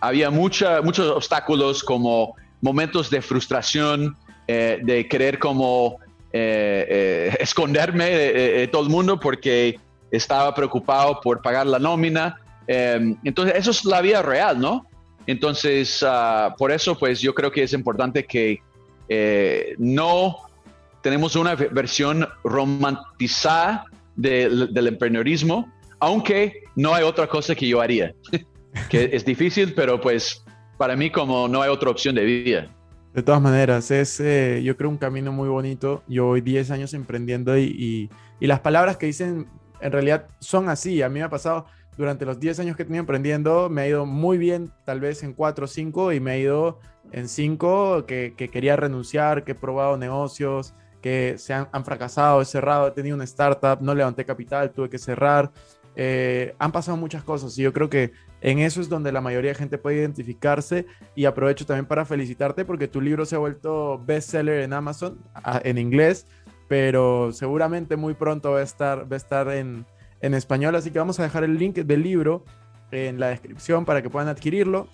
había 0.01 0.31
mucha, 0.31 0.83
muchos 0.83 1.11
obstáculos 1.11 1.83
como 1.83 2.35
momentos 2.61 3.11
de 3.11 3.23
frustración, 3.23 4.17
eh, 4.47 4.79
de 4.83 5.09
querer 5.09 5.39
como 5.39 5.97
eh, 6.33 6.87
eh, 6.89 7.37
esconderme 7.41 8.11
de, 8.11 8.33
de- 8.33 8.53
de 8.53 8.69
todo 8.69 8.83
el 8.83 8.91
mundo 8.91 9.19
porque 9.19 9.79
estaba 10.17 10.55
preocupado 10.55 11.21
por 11.21 11.43
pagar 11.43 11.67
la 11.67 11.79
nómina. 11.79 12.37
Eh, 12.67 13.15
entonces, 13.25 13.55
eso 13.57 13.71
es 13.71 13.85
la 13.85 14.01
vida 14.01 14.23
real, 14.23 14.59
¿no? 14.59 14.87
Entonces, 15.27 16.05
ah, 16.07 16.55
por 16.59 16.71
eso, 16.71 16.99
pues 16.99 17.21
yo 17.21 17.35
creo 17.35 17.51
que 17.51 17.63
es 17.63 17.73
importante 17.73 18.25
que 18.25 18.61
eh, 19.09 19.75
no 19.79 20.37
tenemos 21.03 21.37
una 21.37 21.55
ve- 21.55 21.69
versión 21.73 22.27
romantizada 22.89 23.85
del, 24.17 24.73
del 24.73 24.87
emprendedorismo, 24.89 25.71
aunque 25.99 26.65
no 26.77 26.95
hay 26.95 27.05
otra 27.05 27.27
cosa 27.27 27.55
que 27.55 27.67
yo 27.69 27.81
haría, 27.81 28.15
que 28.91 29.11
es 29.13 29.25
difícil, 29.25 29.75
pero 29.75 30.01
pues 30.01 30.45
para 30.77 30.97
mí 30.97 31.11
como 31.11 31.49
no 31.49 31.63
hay 31.63 31.71
otra 31.71 31.91
opción 31.91 32.15
de 32.15 32.25
vida. 32.25 32.69
De 33.15 33.23
todas 33.23 33.41
maneras, 33.41 33.91
es 33.91 34.19
eh, 34.21 34.61
yo 34.65 34.77
creo 34.77 34.91
un 34.91 34.97
camino 34.99 35.31
muy 35.33 35.49
bonito. 35.49 36.03
Yo 36.09 36.27
voy 36.27 36.41
10 36.41 36.71
años 36.73 36.95
emprendiendo 36.95 37.57
y, 37.57 37.65
y- 37.79 38.11
y 38.41 38.47
las 38.49 38.61
palabras 38.61 38.97
que 38.97 39.07
dicen 39.07 39.47
en 39.81 39.93
realidad 39.93 40.27
son 40.39 40.69
así. 40.69 41.03
A 41.03 41.09
mí 41.09 41.21
me 41.21 41.25
ha 41.25 41.31
pasado 41.31 41.67
durante 41.97 42.25
los 42.25 42.41
10 42.41 42.61
años 42.61 42.77
que 42.77 42.83
he 42.83 42.87
tenido 42.87 43.01
emprendiendo, 43.01 43.69
me 43.71 43.83
ha 43.83 43.89
ido 43.89 44.07
muy 44.07 44.39
bien, 44.39 44.73
tal 44.85 45.01
vez 45.01 45.23
en 45.23 45.33
4 45.33 45.65
o 45.65 45.69
5, 45.69 46.13
y 46.13 46.21
me 46.21 46.33
ha 46.33 46.39
ido 46.39 46.81
en 47.13 47.29
5 47.29 48.05
que, 48.07 48.35
que 48.37 48.49
quería 48.49 48.77
renunciar, 48.77 49.45
que 49.45 49.53
he 49.53 49.55
probado 49.55 49.97
negocios, 49.97 50.75
que 51.05 51.37
se 51.37 51.53
han, 51.53 51.85
fracasado, 51.85 52.41
he 52.41 52.47
cerrado, 52.47 52.89
he 52.89 52.91
tenido 52.93 53.15
una 53.15 53.25
startup, 53.25 53.83
no 53.83 53.95
levanté 53.95 54.25
capital, 54.25 54.71
tuve 54.71 54.89
que 54.89 54.97
cerrar. 54.97 55.53
Eh, 55.97 56.55
han 56.59 56.73
pasado 56.73 56.97
muchas 56.97 57.23
cosas 57.23 57.59
y 57.59 57.63
yo 57.63 57.75
creo 57.75 57.91
que 57.91 58.13
en 58.41 58.59
eso 58.61 58.81
es 58.81 58.89
donde 58.89 59.13
la 59.13 59.21
mayoría 59.21 59.51
de 59.51 59.55
gente 59.55 59.77
puede 59.77 59.99
identificarse 59.99 60.87
y 61.15 61.27
aprovecho 61.27 61.67
también 61.67 61.85
para 61.85 62.07
felicitarte 62.07 62.65
porque 62.65 62.89
tu 62.89 63.03
libro 63.03 63.27
se 63.27 63.37
ha 63.37 63.39
vuelto 63.39 64.03
bestseller 64.03 64.63
en 64.63 64.73
Amazon 64.73 65.19
en 65.63 65.77
inglés, 65.77 66.27
pero 66.69 67.33
seguramente 67.33 67.97
muy 67.97 68.15
pronto 68.15 68.53
va 68.53 68.61
a 68.61 68.63
estar, 68.63 69.11
va 69.11 69.15
a 69.15 69.17
estar 69.17 69.49
en, 69.49 69.87
en 70.21 70.35
español, 70.35 70.75
así 70.75 70.91
que 70.91 70.99
vamos 70.99 71.21
a 71.21 71.23
dejar 71.23 71.45
el 71.45 71.59
link 71.59 71.77
del 71.77 72.03
libro 72.03 72.45
en 72.91 73.19
la 73.19 73.29
descripción 73.29 73.85
para 73.85 74.03
que 74.03 74.11
puedan 74.11 74.29
adquirirlo 74.29 74.89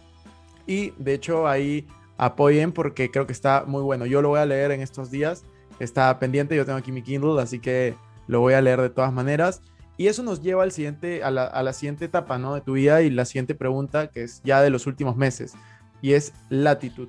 y 0.66 0.92
de 0.98 1.14
hecho 1.14 1.46
ahí 1.48 1.86
apoyen 2.16 2.72
porque 2.72 3.10
creo 3.10 3.26
que 3.26 3.32
está 3.32 3.64
muy 3.66 3.82
bueno. 3.82 4.06
Yo 4.06 4.22
lo 4.22 4.28
voy 4.28 4.40
a 4.40 4.46
leer 4.46 4.70
en 4.72 4.80
estos 4.80 5.10
días, 5.10 5.44
está 5.78 6.18
pendiente, 6.18 6.54
yo 6.54 6.64
tengo 6.64 6.78
aquí 6.78 6.92
mi 6.92 7.02
Kindle, 7.02 7.40
así 7.40 7.60
que 7.60 7.94
lo 8.26 8.40
voy 8.40 8.54
a 8.54 8.60
leer 8.60 8.80
de 8.80 8.90
todas 8.90 9.12
maneras. 9.12 9.62
Y 9.96 10.06
eso 10.06 10.22
nos 10.22 10.40
lleva 10.40 10.62
al 10.62 10.72
siguiente, 10.72 11.22
a, 11.22 11.30
la, 11.30 11.44
a 11.44 11.62
la 11.62 11.72
siguiente 11.72 12.06
etapa 12.06 12.38
¿no? 12.38 12.54
de 12.54 12.62
tu 12.62 12.72
vida 12.74 13.02
y 13.02 13.10
la 13.10 13.24
siguiente 13.24 13.54
pregunta, 13.54 14.08
que 14.08 14.22
es 14.22 14.40
ya 14.44 14.62
de 14.62 14.70
los 14.70 14.86
últimos 14.86 15.16
meses, 15.16 15.54
y 16.00 16.12
es 16.12 16.32
latitud. 16.48 17.08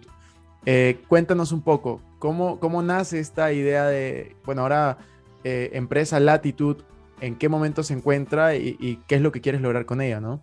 Eh, 0.66 1.00
cuéntanos 1.08 1.52
un 1.52 1.62
poco, 1.62 2.02
¿cómo, 2.20 2.60
¿cómo 2.60 2.82
nace 2.84 3.20
esta 3.20 3.52
idea 3.52 3.88
de, 3.88 4.36
bueno, 4.46 4.62
ahora 4.62 4.98
eh, 5.44 5.72
empresa 5.74 6.20
latitud, 6.20 6.78
en 7.20 7.36
qué 7.36 7.50
momento 7.50 7.84
se 7.84 7.94
encuentra 7.94 8.56
y, 8.56 9.00
qué 9.08 9.16
es 9.16 9.22
lo 9.22 9.32
que 9.32 9.42
quieres 9.42 9.62
lograr 9.62 9.86
con 9.86 10.02
ella, 10.02 10.20
¿no? 10.20 10.42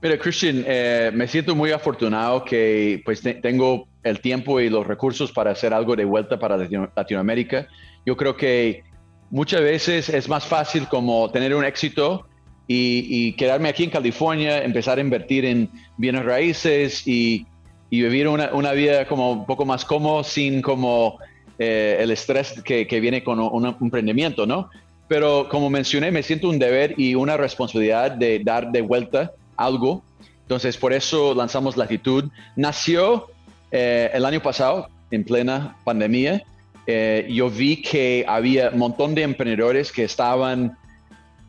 Mira, 0.00 0.18
Christian, 0.18 0.62
eh, 0.66 1.10
me 1.12 1.26
siento 1.26 1.54
muy 1.56 1.72
afortunado 1.72 2.44
que 2.44 3.02
pues 3.04 3.20
te- 3.20 3.34
tengo 3.34 3.88
el 4.02 4.20
tiempo 4.20 4.60
y 4.60 4.70
los 4.70 4.86
recursos 4.86 5.32
para 5.32 5.50
hacer 5.50 5.74
algo 5.74 5.96
de 5.96 6.04
vuelta 6.04 6.38
para 6.38 6.56
Latino- 6.56 6.90
Latinoamérica. 6.94 7.66
Yo 8.06 8.16
creo 8.16 8.36
que 8.36 8.84
muchas 9.30 9.60
veces 9.60 10.08
es 10.08 10.28
más 10.28 10.46
fácil 10.46 10.86
como 10.86 11.30
tener 11.32 11.54
un 11.54 11.64
éxito 11.64 12.28
y, 12.66 13.06
y 13.08 13.32
quedarme 13.36 13.68
aquí 13.70 13.84
en 13.84 13.90
California, 13.90 14.62
empezar 14.62 14.98
a 14.98 15.00
invertir 15.00 15.44
en 15.44 15.68
bienes 15.96 16.24
raíces 16.24 17.06
y, 17.06 17.46
y 17.90 18.02
vivir 18.02 18.28
una, 18.28 18.52
una 18.52 18.72
vida 18.72 19.06
como 19.06 19.32
un 19.32 19.46
poco 19.46 19.64
más 19.64 19.84
cómodo 19.84 20.22
sin 20.24 20.62
como 20.62 21.18
eh, 21.58 21.96
el 22.00 22.10
estrés 22.10 22.62
que, 22.62 22.86
que 22.86 23.00
viene 23.00 23.22
con 23.24 23.40
un, 23.40 23.66
emprendimiento, 23.80 24.46
¿no? 24.46 24.70
Pero 25.08 25.48
como 25.48 25.70
mencioné, 25.70 26.10
me 26.10 26.22
siento 26.22 26.48
un 26.48 26.58
deber 26.58 26.94
y 26.98 27.14
una 27.14 27.36
responsabilidad 27.36 28.12
de 28.12 28.40
dar 28.44 28.70
de 28.70 28.82
vuelta 28.82 29.32
algo. 29.56 30.02
Entonces, 30.42 30.76
por 30.76 30.92
eso 30.92 31.34
lanzamos 31.34 31.76
Latitud. 31.76 32.24
Nació 32.56 33.26
eh, 33.70 34.10
el 34.12 34.24
año 34.24 34.40
pasado, 34.40 34.88
en 35.10 35.24
plena 35.24 35.76
pandemia. 35.84 36.42
Eh, 36.86 37.26
yo 37.30 37.50
vi 37.50 37.80
que 37.82 38.24
había 38.28 38.70
un 38.70 38.78
montón 38.78 39.14
de 39.14 39.22
emprendedores 39.22 39.90
que 39.90 40.04
estaban 40.04 40.76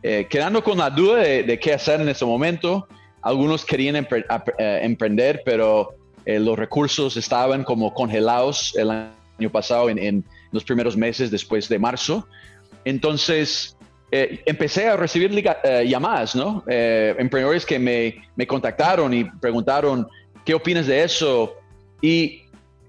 eh, 0.04 0.28
quedando 0.30 0.64
con 0.64 0.78
la 0.78 0.90
duda 0.90 1.18
de, 1.18 1.44
de 1.44 1.60
qué 1.60 1.74
hacer 1.74 2.00
en 2.02 2.10
ese 2.10 2.26
momento. 2.26 2.88
Algunos 3.22 3.66
querían 3.66 3.96
empre- 3.96 4.26
eh, 4.58 4.80
emprender, 4.84 5.42
pero 5.44 5.90
eh, 6.30 6.40
los 6.40 6.60
recursos 6.60 7.18
estaban 7.18 7.64
como 7.64 7.92
congelados 7.92 8.76
el 8.78 8.92
año 8.92 9.50
pasado, 9.52 9.90
en, 9.90 10.24
los 10.52 10.64
primeros 10.64 10.96
meses 10.96 11.32
después 11.32 11.68
de 11.68 11.80
marzo. 11.80 12.28
Entonces, 12.86 13.76
eh, 14.12 14.40
empecé 14.46 14.88
a 14.90 14.96
recibir 14.96 15.32
eh, 15.64 15.88
llamadas, 15.88 16.36
¿no? 16.36 16.64
Emprendedores 16.68 17.66
que 17.66 17.80
me, 17.80 18.30
me 18.36 18.46
contactaron 18.46 19.12
y 19.12 19.24
preguntaron, 19.24 20.08
¿qué 20.46 20.54
opinas 20.54 20.86
de 20.86 21.04
eso? 21.04 21.56
Y 22.00 22.44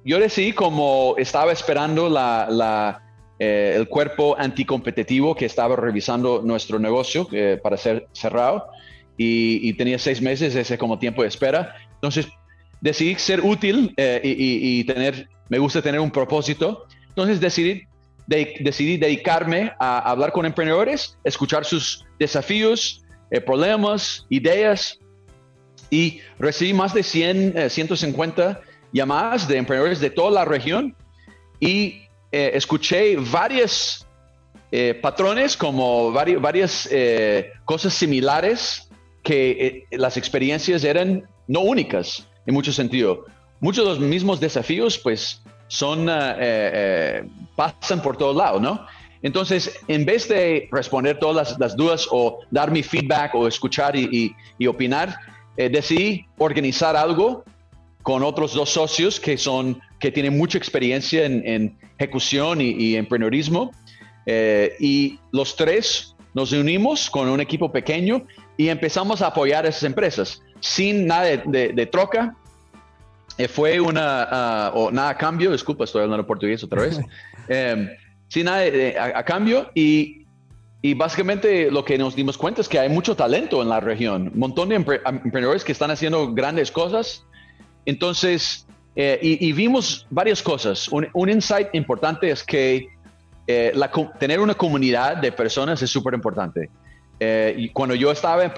yo 0.04 0.18
decidí, 0.18 0.52
como 0.52 1.14
estaba 1.16 1.52
esperando 1.52 2.10
la, 2.10 3.00
el 3.38 3.88
cuerpo 3.88 4.36
anticompetitivo 4.38 5.34
que 5.34 5.46
estaba 5.46 5.76
revisando 5.76 6.42
nuestro 6.44 6.78
negocio 6.78 7.26
para 7.62 7.78
ser 7.78 8.06
cerrado, 8.12 8.66
y, 9.16 9.66
y 9.66 9.72
tenía 9.74 9.98
seis 9.98 10.20
meses 10.20 10.54
ese 10.54 10.76
como 10.76 10.98
tiempo 10.98 11.22
de 11.22 11.28
espera. 11.28 11.74
Entonces, 11.94 12.28
decidí 12.80 13.14
ser 13.16 13.40
útil 13.42 13.92
eh, 13.96 14.20
y, 14.22 14.84
tener, 14.84 15.28
me 15.48 15.58
gusta 15.58 15.82
tener 15.82 16.00
un 16.00 16.10
propósito. 16.10 16.86
Entonces, 17.08 17.40
decidí 17.40 17.82
de- 18.26 18.56
decidí 18.60 18.96
dedicarme 18.96 19.72
a 19.80 19.98
hablar 20.10 20.30
con 20.32 20.46
emprendedores, 20.46 21.16
escuchar 21.24 21.64
sus 21.64 22.04
desafíos, 22.18 23.04
eh, 23.30 23.40
problemas, 23.40 24.24
ideas 24.30 24.98
y 25.90 26.20
recibí 26.38 26.72
más 26.72 26.94
de 26.94 27.02
100, 27.02 27.58
eh, 27.58 27.68
150 27.70 28.60
llamadas 28.92 29.48
de 29.48 29.56
emprendedores 29.56 29.98
de 30.00 30.10
toda 30.10 30.30
la 30.30 30.44
región 30.44 30.94
y 31.58 32.02
eh, 32.32 32.52
escuché 32.54 33.16
varios 33.16 34.06
patrones 35.02 35.56
como 35.56 36.12
vari- 36.12 36.40
varias 36.40 36.88
cosas 37.64 37.92
similares 37.92 38.88
que 39.24 39.84
las 39.90 40.16
experiencias 40.16 40.84
eran 40.84 41.28
no 41.48 41.62
únicas 41.62 42.28
en 42.46 42.54
mucho 42.54 42.72
sentido. 42.72 43.24
Muchos 43.60 43.84
de 43.84 43.90
los 43.90 44.00
mismos 44.00 44.40
desafíos 44.40 44.98
pues 44.98 45.42
son, 45.68 46.08
eh, 46.08 46.12
eh, 46.38 47.24
pasan 47.56 48.02
por 48.02 48.16
todos 48.16 48.36
lados, 48.36 48.60
¿no? 48.60 48.86
Entonces, 49.22 49.78
en 49.86 50.04
vez 50.04 50.28
de 50.28 50.68
responder 50.72 51.18
todas 51.18 51.50
las, 51.50 51.58
las 51.58 51.76
dudas 51.76 52.08
o 52.10 52.38
dar 52.50 52.70
mi 52.70 52.82
feedback 52.82 53.34
o 53.34 53.46
escuchar 53.46 53.94
y, 53.94 54.34
opinar, 54.66 55.14
eh, 55.56 55.68
decidí 55.68 56.24
organizar 56.38 56.96
algo 56.96 57.44
con 58.02 58.22
otros 58.22 58.54
dos 58.54 58.70
socios 58.70 59.20
que 59.20 59.36
son 59.36 59.80
que 59.98 60.10
tienen 60.10 60.38
mucha 60.38 60.56
experiencia 60.56 61.26
en, 61.26 61.76
ejecución 61.98 62.62
y, 62.62 62.70
y 62.70 62.96
emprendedorismo. 62.96 63.72
Eh, 64.24 64.74
y 64.80 65.18
los 65.32 65.56
tres 65.56 66.14
nos 66.34 66.52
unimos 66.52 67.10
con 67.10 67.28
un 67.28 67.40
equipo 67.40 67.70
pequeño 67.72 68.26
y 68.56 68.68
empezamos 68.68 69.22
a 69.22 69.28
apoyar 69.28 69.66
esas 69.66 69.82
empresas 69.82 70.42
sin 70.60 71.06
nada 71.06 71.24
de, 71.24 71.42
de- 71.46 71.68
de 71.72 71.86
troca. 71.86 72.34
Eh, 73.38 73.48
fue 73.48 73.80
una, 73.80 74.22
ah, 74.30 74.72
o 74.74 74.90
nada 74.90 75.10
a 75.10 75.16
cambio, 75.16 75.50
disculpa, 75.52 75.84
estoy 75.84 76.02
hablando 76.02 76.26
portugués 76.26 76.62
otra 76.64 76.82
vez, 76.82 77.00
Eh, 77.48 77.88
sin 78.28 78.44
nada 78.44 78.58
de- 78.58 78.96
a, 78.98 79.18
a 79.18 79.24
cambio 79.24 79.70
y, 79.74 80.24
y 80.82 80.94
básicamente 80.94 81.70
lo 81.70 81.84
que 81.84 81.98
nos 81.98 82.14
dimos 82.14 82.38
cuenta 82.38 82.60
es 82.60 82.68
que 82.68 82.78
hay 82.78 82.88
mucho 82.88 83.16
talento 83.16 83.60
en 83.62 83.68
la 83.68 83.80
región, 83.80 84.30
un 84.32 84.38
montón 84.38 84.68
de 84.68 84.78
empre- 84.78 85.00
emprendedores 85.04 85.64
que 85.64 85.72
están 85.72 85.90
haciendo 85.90 86.32
grandes 86.32 86.70
cosas. 86.70 87.24
Entonces, 87.86 88.66
eh, 88.94 89.18
y, 89.22 89.48
y 89.48 89.52
vimos 89.52 90.06
varias 90.10 90.42
cosas. 90.42 90.88
Un, 90.88 91.08
un 91.14 91.28
insight 91.30 91.68
importante 91.74 92.30
es 92.30 92.44
que 92.44 92.88
eh, 93.46 93.72
la 93.74 93.90
tener 94.18 94.38
una 94.38 94.54
comunidad 94.54 95.16
de 95.16 95.32
personas 95.32 95.82
es 95.82 95.90
súper 95.90 96.14
importante. 96.14 96.70
Eh, 97.20 97.54
y 97.58 97.68
cuando 97.68 97.94
yo 97.94 98.10
estaba 98.10 98.44
eh, 98.46 98.52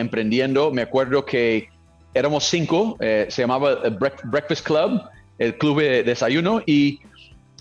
emprendiendo, 0.00 0.70
me 0.72 0.82
acuerdo 0.82 1.24
que 1.24 1.68
éramos 2.12 2.44
cinco, 2.44 2.96
eh, 3.00 3.26
se 3.28 3.42
llamaba 3.42 3.82
Brec- 3.84 4.20
Breakfast 4.24 4.66
Club, 4.66 5.00
el 5.38 5.56
club 5.56 5.80
de 5.80 6.02
desayuno, 6.02 6.60
y 6.66 6.98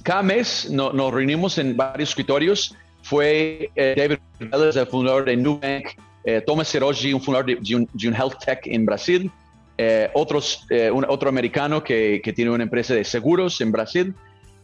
cada 0.03 0.23
mes 0.23 0.67
no- 0.71 0.91
nos 0.91 1.13
reunimos 1.13 1.57
en 1.59 1.77
varios 1.77 2.09
escritorios. 2.09 2.75
Fue 3.03 3.69
eh, 3.75 3.93
David 3.95 4.17
Vélez, 4.39 4.75
el 4.75 4.87
fundador 4.87 5.25
de 5.25 5.37
Nubank, 5.37 5.85
eh, 6.25 6.41
Thomas 6.45 6.67
Seroji, 6.67 7.13
un 7.13 7.21
fundador 7.21 7.45
de, 7.45 7.57
de 7.61 7.75
un, 7.75 7.87
de 7.93 8.07
un 8.07 8.15
health 8.15 8.43
tech 8.43 8.59
en 8.65 8.85
Brasil, 8.85 9.31
eh, 9.77 10.09
otros, 10.13 10.65
eh, 10.71 10.89
un- 10.91 11.05
otro 11.07 11.29
americano 11.29 11.83
que, 11.83 12.21
que 12.23 12.33
tiene 12.33 12.51
una 12.51 12.63
empresa 12.63 12.93
de 12.95 13.03
seguros 13.03 13.61
en 13.61 13.71
Brasil, 13.71 14.13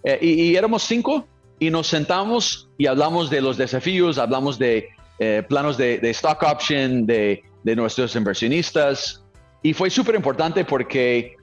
eh, 0.03 0.17
y, 0.21 0.29
y 0.51 0.55
éramos 0.55 0.81
cinco 0.83 1.27
y 1.59 1.69
nos 1.69 1.87
sentamos 1.87 2.67
y 2.77 2.87
hablamos 2.87 3.29
de 3.29 3.39
los 3.39 3.55
desafíos, 3.55 4.17
hablamos 4.17 4.59
de 4.59 4.89
eh, 5.19 5.43
planos 5.47 5.77
de, 5.77 5.99
de 5.99 6.09
stock 6.11 6.43
option, 6.43 7.05
de, 7.05 7.43
de 7.63 7.75
nuestros 7.75 8.15
inversionistas. 8.15 9.23
Y 9.63 9.73
fue 9.73 9.89
súper 9.89 10.15
importante 10.15 10.63
porque 10.65 11.35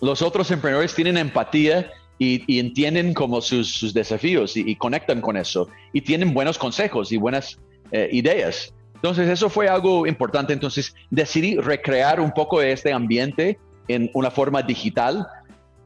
los 0.00 0.22
otros 0.22 0.50
emprendedores 0.50 0.94
tienen 0.94 1.16
empatía 1.16 1.90
y, 2.18 2.42
y 2.46 2.58
entienden 2.58 3.14
como 3.14 3.40
sus, 3.40 3.72
sus 3.72 3.94
desafíos 3.94 4.56
y, 4.56 4.70
y 4.70 4.76
conectan 4.76 5.20
con 5.20 5.36
eso. 5.36 5.68
Y 5.92 6.02
tienen 6.02 6.34
buenos 6.34 6.58
consejos 6.58 7.12
y 7.12 7.16
buenas 7.16 7.58
eh, 7.92 8.08
ideas. 8.12 8.74
Entonces 8.94 9.28
eso 9.30 9.48
fue 9.48 9.68
algo 9.68 10.06
importante. 10.06 10.52
Entonces 10.52 10.94
decidí 11.10 11.56
recrear 11.56 12.20
un 12.20 12.32
poco 12.32 12.60
de 12.60 12.72
este 12.72 12.92
ambiente 12.92 13.58
en 13.88 14.10
una 14.12 14.30
forma 14.30 14.60
digital. 14.62 15.26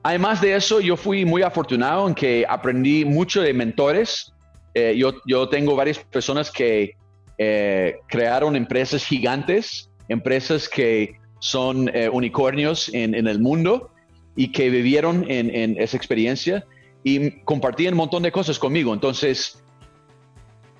Además 0.02 0.40
de 0.40 0.56
eso, 0.56 0.80
yo 0.80 0.96
fui 0.96 1.24
muy 1.24 1.42
afortunado 1.42 2.06
en 2.08 2.14
que 2.14 2.44
aprendí 2.48 3.04
mucho 3.04 3.40
de 3.40 3.54
mentores. 3.54 4.32
Eh, 4.74 4.94
yo, 4.98 5.14
yo 5.26 5.48
tengo 5.48 5.76
varias 5.76 5.98
personas 5.98 6.50
que 6.50 6.96
eh, 7.38 7.96
crearon 8.06 8.54
empresas 8.54 9.04
gigantes, 9.04 9.90
empresas 10.08 10.68
que 10.68 11.16
son 11.40 11.90
eh, 11.92 12.08
unicornios 12.08 12.88
en, 12.94 13.14
el 13.14 13.40
mundo 13.40 13.90
y 14.36 14.52
que 14.52 14.70
vivieron 14.70 15.26
en, 15.28 15.76
esa 15.80 15.96
experiencia 15.96 16.64
y 17.02 17.30
compartían 17.42 17.94
un 17.94 17.98
montón 17.98 18.22
de 18.22 18.32
cosas 18.32 18.58
conmigo. 18.58 18.94
Entonces, 18.94 19.62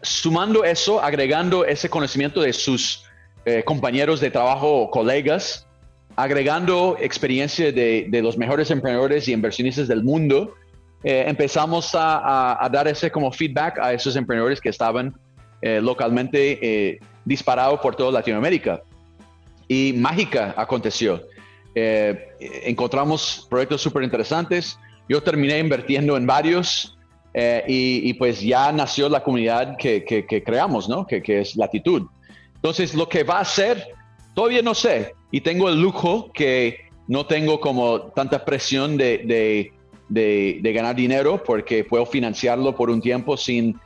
sumando 0.01 0.65
eso, 0.65 1.03
agregando 1.03 1.65
ese 1.65 1.89
conocimiento 1.89 2.41
de 2.41 2.53
sus 2.53 3.05
eh, 3.45 3.63
compañeros 3.65 4.21
de 4.21 4.31
trabajo 4.31 4.83
o 4.83 4.91
colegas, 4.91 5.67
agregando 6.17 6.97
experiencia 7.01 7.73
de, 7.73 8.09
los 8.23 8.39
mejores 8.39 8.71
emprendedores 8.71 9.27
y 9.29 9.33
inversionistas 9.33 9.89
del 9.89 10.05
mundo, 10.05 10.55
empezamos 11.03 11.95
a, 11.95 12.17
a- 12.19 12.65
a 12.65 12.69
dar 12.71 12.89
ese 12.89 13.11
como 13.11 13.31
feedback 13.31 13.79
a 13.79 13.93
esos 13.93 14.17
emprendedores 14.17 14.59
que 14.59 14.71
estaban 14.71 15.15
eh, 15.63 15.81
localmente 15.81 16.59
eh, 16.61 17.01
disparados 17.25 17.81
por 17.81 17.97
toda 17.97 18.13
Latinoamérica. 18.13 18.83
Y 19.69 19.95
mágica 19.97 20.55
aconteció. 20.57 21.23
Eh, 21.75 22.29
encontramos 22.65 23.47
proyectos 23.51 23.83
súper 23.83 24.03
interesantes. 24.03 24.79
Yo 25.09 25.23
terminé 25.23 25.59
invirtiendo 25.59 26.17
en 26.17 26.27
varios 26.27 26.97
eh, 27.33 27.65
y, 27.67 28.15
pues 28.15 28.41
ya 28.41 28.71
nació 28.71 29.09
la 29.09 29.23
comunidad 29.23 29.77
que, 29.77 30.05
creamos, 30.45 30.89
¿no? 30.89 31.07
Que, 31.07 31.23
es 31.41 31.57
Latitud. 31.57 32.07
Entonces, 32.55 32.95
lo 32.95 33.09
que 33.09 33.25
va 33.25 33.41
a 33.41 33.45
ser, 33.45 33.89
todavía 34.35 34.63
no 34.63 34.75
sé. 34.75 35.15
Y 35.33 35.41
tengo 35.41 35.69
el 35.69 35.81
lujo 35.81 36.31
que 36.33 36.89
no 37.09 37.27
tengo 37.27 37.61
como 37.61 38.03
tanta 38.13 38.45
presión 38.45 38.97
de, 38.97 39.73
de- 40.09 40.73
ganar 40.73 40.95
dinero 40.95 41.43
porque 41.43 41.85
puedo 41.85 42.07
financiarlo 42.07 42.75
por 42.75 42.89
un 42.89 43.01
tiempo 43.01 43.37
sin 43.37 43.79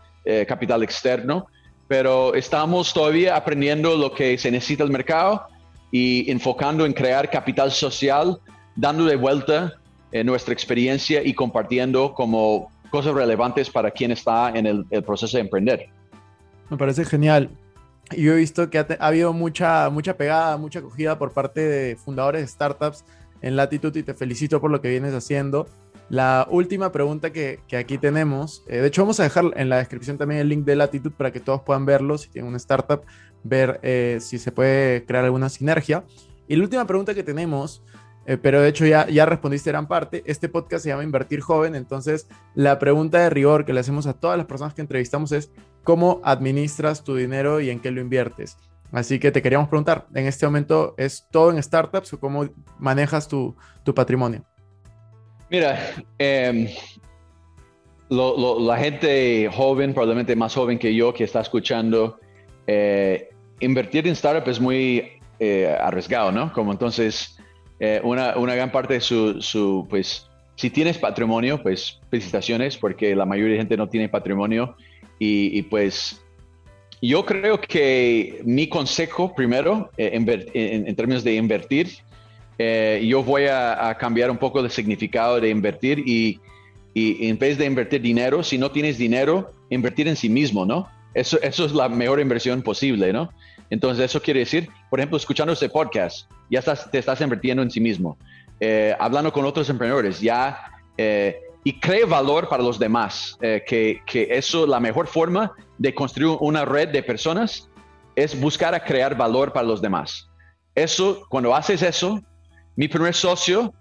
capital 0.47 0.83
externo. 0.83 1.47
Pero 1.89 2.35
estamos 2.35 2.93
todavía 2.93 3.35
aprendiendo 3.35 3.97
lo 3.97 4.13
que 4.13 4.39
se 4.39 4.51
necesita 4.51 4.85
el 4.85 4.91
mercado 4.91 5.47
y 5.91 6.31
enfocando 6.31 6.85
en 6.85 6.93
crear 6.93 7.31
capital 7.31 7.73
social, 7.73 8.39
dando 8.77 9.07
de 9.07 9.17
vuelta 9.17 9.75
nuestra 10.25 10.55
experiencia 10.55 11.23
y 11.23 11.35
compartiendo 11.35 12.15
como 12.15 12.71
cosas 12.91 13.15
relevantes 13.15 13.71
para 13.71 13.91
quien 13.91 14.11
está 14.11 14.51
en 14.51 14.67
el, 14.67 14.85
proceso 15.05 15.37
de 15.37 15.43
emprender. 15.43 15.89
Me 16.71 16.77
parece 16.77 17.05
genial. 17.05 17.51
Yo 18.17 18.33
he 18.33 18.37
visto 18.37 18.71
que 18.71 18.79
ha 18.79 18.87
habido 19.01 19.33
mucha, 19.33 19.91
mucha 19.91 20.17
pegada, 20.17 20.57
mucha 20.57 20.79
acogida 20.79 21.19
por 21.19 21.33
parte 21.33 21.61
de 21.61 21.97
fundadores 21.97 22.43
de 22.43 22.49
startups 22.49 23.05
en 23.43 23.57
Latitud 23.57 23.95
y 23.97 24.03
te 24.03 24.15
felicito 24.15 24.61
por 24.61 24.71
lo 24.71 24.81
que 24.81 24.89
vienes 24.89 25.15
haciendo. 25.15 25.67
La 26.11 26.47
última 26.51 26.91
pregunta 26.91 27.33
que, 27.33 27.61
que 27.69 27.77
aquí 27.77 27.99
tenemos, 27.99 28.65
eh, 28.67 28.79
de 28.79 28.89
hecho 28.89 29.03
vamos 29.03 29.21
a 29.21 29.25
dejar 29.25 29.45
en 29.57 29.69
la 29.69 29.77
descripción 29.77 30.17
también 30.17 30.41
el 30.41 30.49
link 30.49 30.65
de 30.65 30.75
Latitud 30.75 31.13
para 31.13 31.33
que 31.33 31.41
todos 31.41 31.61
puedan 31.63 31.85
verlo, 31.85 32.17
si 32.17 32.31
tienen 32.31 32.49
una 32.49 32.57
startup, 32.57 33.03
ver 33.45 33.79
eh, 33.83 34.19
si 34.21 34.39
se 34.39 34.51
puede 34.51 35.05
crear 35.05 35.25
alguna 35.25 35.51
sinergia. 35.51 36.05
Y 36.47 36.57
la 36.57 36.63
última 36.63 36.87
pregunta 36.87 37.13
que 37.13 37.23
tenemos, 37.23 37.83
eh, 38.25 38.39
pero 38.39 38.63
de 38.63 38.69
hecho 38.69 38.87
ya, 38.87 39.07
ya 39.09 39.27
respondiste 39.27 39.71
gran 39.71 39.87
parte, 39.87 40.23
este 40.25 40.49
podcast 40.49 40.85
se 40.85 40.89
llama 40.89 41.05
Invertir 41.05 41.41
Joven, 41.41 41.75
entonces 41.75 42.27
la 42.55 42.79
pregunta 42.79 43.19
de 43.19 43.29
rigor 43.29 43.67
que 43.67 43.75
le 43.75 43.81
hacemos 43.81 44.07
a 44.07 44.15
todas 44.15 44.39
las 44.39 44.47
personas 44.47 44.73
que 44.73 44.81
entrevistamos 44.81 45.31
es, 45.33 45.51
cómo 45.85 46.23
administras 46.25 47.05
tu 47.05 47.17
dinero 47.17 47.61
y 47.61 47.69
en 47.69 47.81
qué 47.81 47.91
lo 47.91 48.01
inviertes. 48.01 48.57
Así 48.93 49.19
que 49.19 49.31
te 49.31 49.43
queríamos 49.43 49.69
preguntar, 49.69 50.07
¿en 50.15 50.27
este 50.27 50.47
momento 50.47 50.95
es 50.97 51.27
todo 51.31 51.51
en 51.51 51.63
startups 51.63 52.15
o 52.15 52.21
cómo 52.21 52.49
manejas 52.79 53.29
tu, 53.29 53.55
tu 53.85 53.95
patrimonio? 53.95 54.45
Mira, 55.51 55.79
em, 56.19 56.69
lo- 58.11 58.37
lo- 58.39 58.61
la 58.61 58.77
gente 58.79 59.49
joven, 59.53 59.93
probablemente 59.95 60.35
más 60.37 60.55
joven 60.55 60.79
que 60.79 60.95
yo, 60.95 61.13
que 61.15 61.25
está 61.25 61.41
escuchando, 61.41 62.19
eh, 62.67 63.31
invertir 63.61 64.07
en 64.07 64.13
startup 64.13 64.49
es 64.49 64.61
muy 64.61 65.13
eh, 65.41 65.73
arriesgado, 65.81 66.33
¿no? 66.33 66.53
Como 66.53 66.73
entonces, 66.73 67.39
eh, 67.79 68.01
una, 68.03 68.37
una 68.37 68.57
gran 68.57 68.73
parte 68.73 68.95
de 68.95 69.01
su, 69.01 69.41
su, 69.41 69.87
pues, 69.89 70.29
si 70.57 70.69
tienes 70.69 70.99
patrimonio, 70.99 71.63
pues 71.63 72.01
felicitaciones, 72.11 72.77
porque 72.77 73.15
la 73.15 73.25
mayoría 73.25 73.53
de 73.53 73.59
gente 73.59 73.77
no 73.77 73.89
tiene 73.89 74.09
patrimonio 74.09 74.75
y, 75.21 75.57
y, 75.57 75.63
pues 75.63 76.21
yo 77.01 77.25
creo 77.25 77.61
que 77.61 78.41
mi 78.45 78.69
consejo 78.69 79.33
primero, 79.33 79.91
eh, 79.97 80.11
en, 80.15 80.89
en 80.89 80.97
términos 80.97 81.23
de 81.23 81.37
invertir, 81.37 81.89
eh, 82.59 83.01
yo 83.07 83.23
voy 83.23 83.45
a, 83.47 83.89
a 83.89 83.97
cambiar 83.97 84.31
un 84.31 84.39
poco 84.39 84.61
el 84.61 84.71
significado 84.71 85.41
de 85.41 85.49
invertir 85.49 86.01
y, 86.01 86.41
y 86.93 87.29
en 87.29 87.39
vez 87.39 87.57
de 87.57 87.65
invertir 87.65 88.03
dinero, 88.03 88.43
si 88.43 88.59
no 88.59 88.71
tienes 88.71 88.99
dinero, 88.99 89.53
invertir 89.71 90.09
en 90.09 90.17
sí 90.17 90.29
mismo, 90.29 90.67
¿no? 90.67 90.89
Eso, 91.15 91.39
eso 91.41 91.65
es 91.65 91.73
la 91.73 91.89
mejor 91.89 92.21
inversión 92.21 92.63
posible, 92.63 93.13
¿no? 93.13 93.31
Entonces, 93.71 94.05
eso 94.05 94.21
quiere 94.21 94.41
decir, 94.41 94.69
por 94.91 94.99
ejemplo, 94.99 95.17
escuchando 95.17 95.53
este 95.53 95.69
podcast, 95.69 96.31
ya 96.51 96.59
estás, 96.59 96.91
te 96.91 96.99
estás 96.99 97.21
invirtiendo 97.21 97.63
en 97.63 97.71
sí 97.71 97.81
mismo, 97.81 98.17
Eh, 98.61 98.93
hablando 98.99 99.31
con 99.31 99.45
otros 99.45 99.71
emprendedores, 99.71 100.21
ya, 100.21 100.59
eh, 100.97 101.37
y 101.63 101.79
cree 101.79 102.05
valor 102.05 102.49
para 102.49 102.61
los 102.61 102.77
demás, 102.77 103.39
eh, 103.41 103.63
que, 103.65 104.01
que 104.05 104.27
eso, 104.31 104.67
la 104.67 104.81
mejor 104.81 105.07
forma 105.07 105.53
de 105.79 105.93
construir 105.95 106.37
una 106.41 106.65
red 106.65 106.89
de 106.89 107.03
personas 107.03 107.69
es 108.17 108.35
buscar 108.35 108.75
a 108.75 108.81
crear 108.81 109.17
valor 109.17 109.53
para 109.53 109.65
los 109.65 109.81
demás. 109.81 110.29
Eso, 110.75 111.23
cuando 111.29 111.55
haces 111.55 111.83
eso, 111.83 112.21
mi 112.79 112.87
primer 112.87 113.13
socio, 113.13 113.75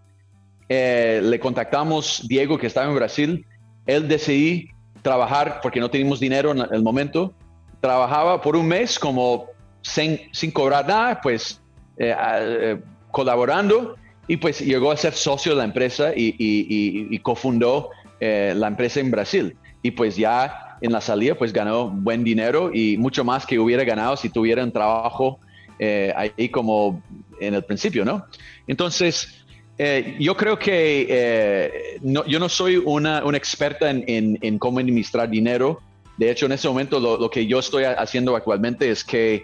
eh, 0.68 1.22
le 1.24 1.40
contactamos 1.40 2.26
Diego, 2.28 2.58
que 2.58 2.66
estaba 2.66 2.88
en 2.90 2.96
Brasil. 2.96 3.46
Él 3.86 4.08
decidí 4.08 4.70
trabajar 5.04 5.60
porque 5.62 5.80
no 5.80 5.88
teníamos 5.92 6.20
dinero 6.20 6.52
en 6.52 6.66
el 6.74 6.82
momento. 6.82 7.32
Trabajaba 7.80 8.42
por 8.42 8.56
un 8.56 8.68
mes 8.68 8.98
como 8.98 9.46
sin, 9.84 10.20
sin 10.32 10.50
cobrar 10.50 10.88
nada, 10.88 11.22
pues 11.22 11.62
eh, 12.00 12.16
eh, 12.20 12.80
colaborando 13.12 13.96
y 14.28 14.38
pues 14.38 14.62
llegó 14.62 14.92
a 14.92 14.98
ser 14.98 15.14
socio 15.14 15.52
de 15.52 15.60
la 15.60 15.64
empresa 15.66 16.12
y, 16.16 16.30
y- 16.40 16.66
y- 16.68 17.08
y 17.16 17.20
cofundó 17.20 17.92
eh, 18.20 18.54
la 18.58 18.68
empresa 18.68 19.00
en 19.00 19.12
Brasil. 19.12 19.56
Y 19.84 19.92
pues 19.92 20.16
ya 20.16 20.78
en 20.82 20.92
la 20.92 21.02
salida 21.02 21.36
pues 21.36 21.54
ganó 21.54 21.88
buen 21.88 22.24
dinero 22.24 22.72
y 22.74 22.98
mucho 22.98 23.24
más 23.24 23.46
que 23.46 23.60
hubiera 23.60 23.84
ganado 23.84 24.18
si 24.18 24.30
tuviera 24.30 24.64
un 24.64 24.72
trabajo 24.72 25.40
eh, 25.78 26.12
ahí 26.16 26.50
como 26.50 27.00
en 27.40 27.54
el 27.54 27.64
principio, 27.64 28.04
¿no? 28.06 28.26
Entonces, 28.68 29.46
eh, 29.78 30.16
yo 30.20 30.36
creo 30.36 30.58
que 30.58 31.06
eh, 31.10 31.72
no- 32.02 32.26
yo 32.26 32.40
no 32.40 32.50
soy 32.50 32.78
una, 32.78 33.24
una 33.24 33.38
experta 33.38 33.90
en, 33.92 34.04
en- 34.42 34.58
cómo 34.60 34.80
administrar 34.80 35.30
dinero. 35.30 35.80
De 36.18 36.32
hecho, 36.32 36.48
en 36.48 36.54
ese 36.54 36.68
momento 36.68 37.00
lo, 37.00 37.18
lo 37.18 37.30
que 37.30 37.46
yo 37.46 37.60
estoy 37.60 37.84
ha- 37.84 37.94
haciendo 37.94 38.36
actualmente 38.36 38.90
es 38.90 39.04
que 39.04 39.44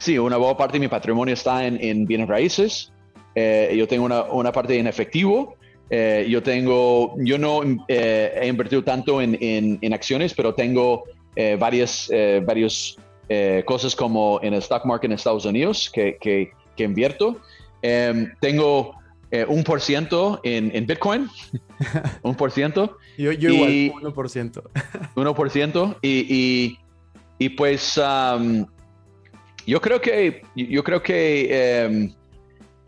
Sí, 0.00 0.16
una 0.16 0.36
buena 0.36 0.56
parte 0.56 0.74
de 0.74 0.78
mi 0.80 0.86
patrimonio 0.88 1.34
está 1.34 1.66
en, 1.66 1.76
en 1.82 2.06
bienes 2.06 2.28
raíces. 2.28 2.92
Eh, 3.34 3.74
yo 3.76 3.88
tengo 3.88 4.04
una, 4.04 4.22
una, 4.24 4.52
parte 4.52 4.78
en 4.78 4.86
efectivo. 4.86 5.56
Eh, 5.90 6.24
yo 6.30 6.40
tengo, 6.40 7.16
yo 7.18 7.36
no 7.36 7.62
eh, 7.88 8.32
he 8.40 8.46
invertido 8.46 8.84
tanto 8.84 9.20
en, 9.20 9.92
acciones, 9.92 10.34
pero 10.34 10.54
tengo 10.54 11.02
varias, 11.58 12.08
varios 12.44 12.96
cosas 13.64 13.96
como 13.96 14.38
en 14.42 14.54
el 14.54 14.60
stock 14.60 14.84
market 14.84 15.10
en 15.10 15.14
Estados 15.16 15.44
Unidos 15.44 15.90
que, 15.92 16.16
que 16.78 16.84
invierto. 16.84 17.40
Em, 17.82 18.32
tengo 18.40 18.96
un 19.48 19.62
por 19.62 19.82
ciento 19.82 20.40
en, 20.42 20.74
en 20.74 20.86
Bitcoin, 20.86 21.28
un 22.22 22.34
por 22.34 22.50
ciento. 22.50 22.96
yo, 23.18 23.30
yo 23.32 23.50
igual, 23.50 24.14
1%. 24.14 24.62
1%. 25.14 25.96
Y, 26.02 26.08
y, 26.08 26.78
y 27.38 27.48
pues 27.50 27.98
um, 27.98 28.64
yo 29.66 29.82
creo 29.82 30.00
que, 30.00 30.40
yo 30.56 30.82
creo 30.82 31.02
que 31.02 31.86
um, 31.90 32.18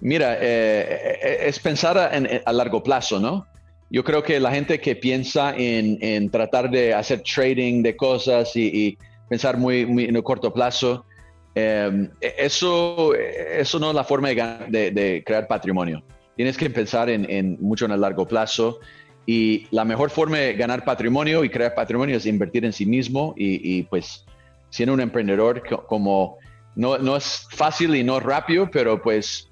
mira, 0.00 0.36
eh, 0.40 1.46
es 1.46 1.58
pensar 1.58 1.98
a, 1.98 2.16
en, 2.16 2.28
a, 2.44 2.52
largo 2.52 2.82
plazo, 2.82 3.20
¿no? 3.20 3.46
Yo 3.90 4.04
creo 4.04 4.22
que 4.22 4.38
la 4.38 4.52
gente 4.52 4.80
que 4.80 4.96
piensa 4.96 5.54
en, 5.56 5.98
en 6.00 6.30
tratar 6.30 6.70
de 6.70 6.94
hacer 6.94 7.22
trading 7.22 7.82
de 7.82 7.96
cosas 7.96 8.54
y, 8.54 8.66
y 8.66 8.98
pensar 9.28 9.58
muy, 9.58 9.84
muy, 9.84 10.04
en 10.04 10.16
el 10.16 10.22
corto 10.22 10.52
plazo, 10.52 11.04
eh, 11.54 12.08
eso, 12.20 13.14
eso 13.14 13.78
no 13.78 13.90
es 13.90 13.94
la 13.94 14.04
forma 14.04 14.28
de, 14.28 14.90
de, 14.90 15.22
crear 15.24 15.46
patrimonio. 15.46 16.02
Tienes 16.36 16.56
que 16.56 16.70
pensar 16.70 17.10
en, 17.10 17.58
mucho 17.60 17.84
en 17.84 17.92
el 17.92 18.00
largo 18.00 18.26
plazo 18.26 18.80
y 19.26 19.66
la 19.70 19.84
mejor 19.84 20.10
forma 20.10 20.38
de 20.38 20.54
ganar 20.54 20.84
patrimonio 20.84 21.44
y 21.44 21.50
crear 21.50 21.74
patrimonio 21.74 22.16
es 22.16 22.26
invertir 22.26 22.64
en 22.64 22.72
sí 22.72 22.86
mismo 22.86 23.34
y, 23.36 23.78
y 23.78 23.82
pues 23.82 24.24
siendo 24.70 24.94
un 24.94 25.00
emprendedor 25.00 25.62
como 25.86 26.38
no, 26.74 26.98
no 26.98 27.16
es 27.16 27.46
fácil 27.50 27.94
y 27.94 28.04
no 28.04 28.18
es 28.18 28.22
rápido, 28.22 28.70
pero 28.70 29.02
pues 29.02 29.50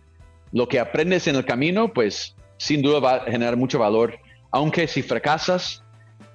lo 0.53 0.69
que 0.69 0.81
aprendes 0.81 1.27
en 1.27 1.37
el 1.37 1.45
camino, 1.45 1.93
pues 1.93 2.35
sin 2.57 2.83
duda 2.83 3.01
va 3.01 3.15
a 3.17 3.31
generar 3.31 3.57
mucho 3.57 3.79
valor. 3.79 4.19
Aunque 4.51 4.87
si 4.87 5.03
fracasas, 5.03 5.83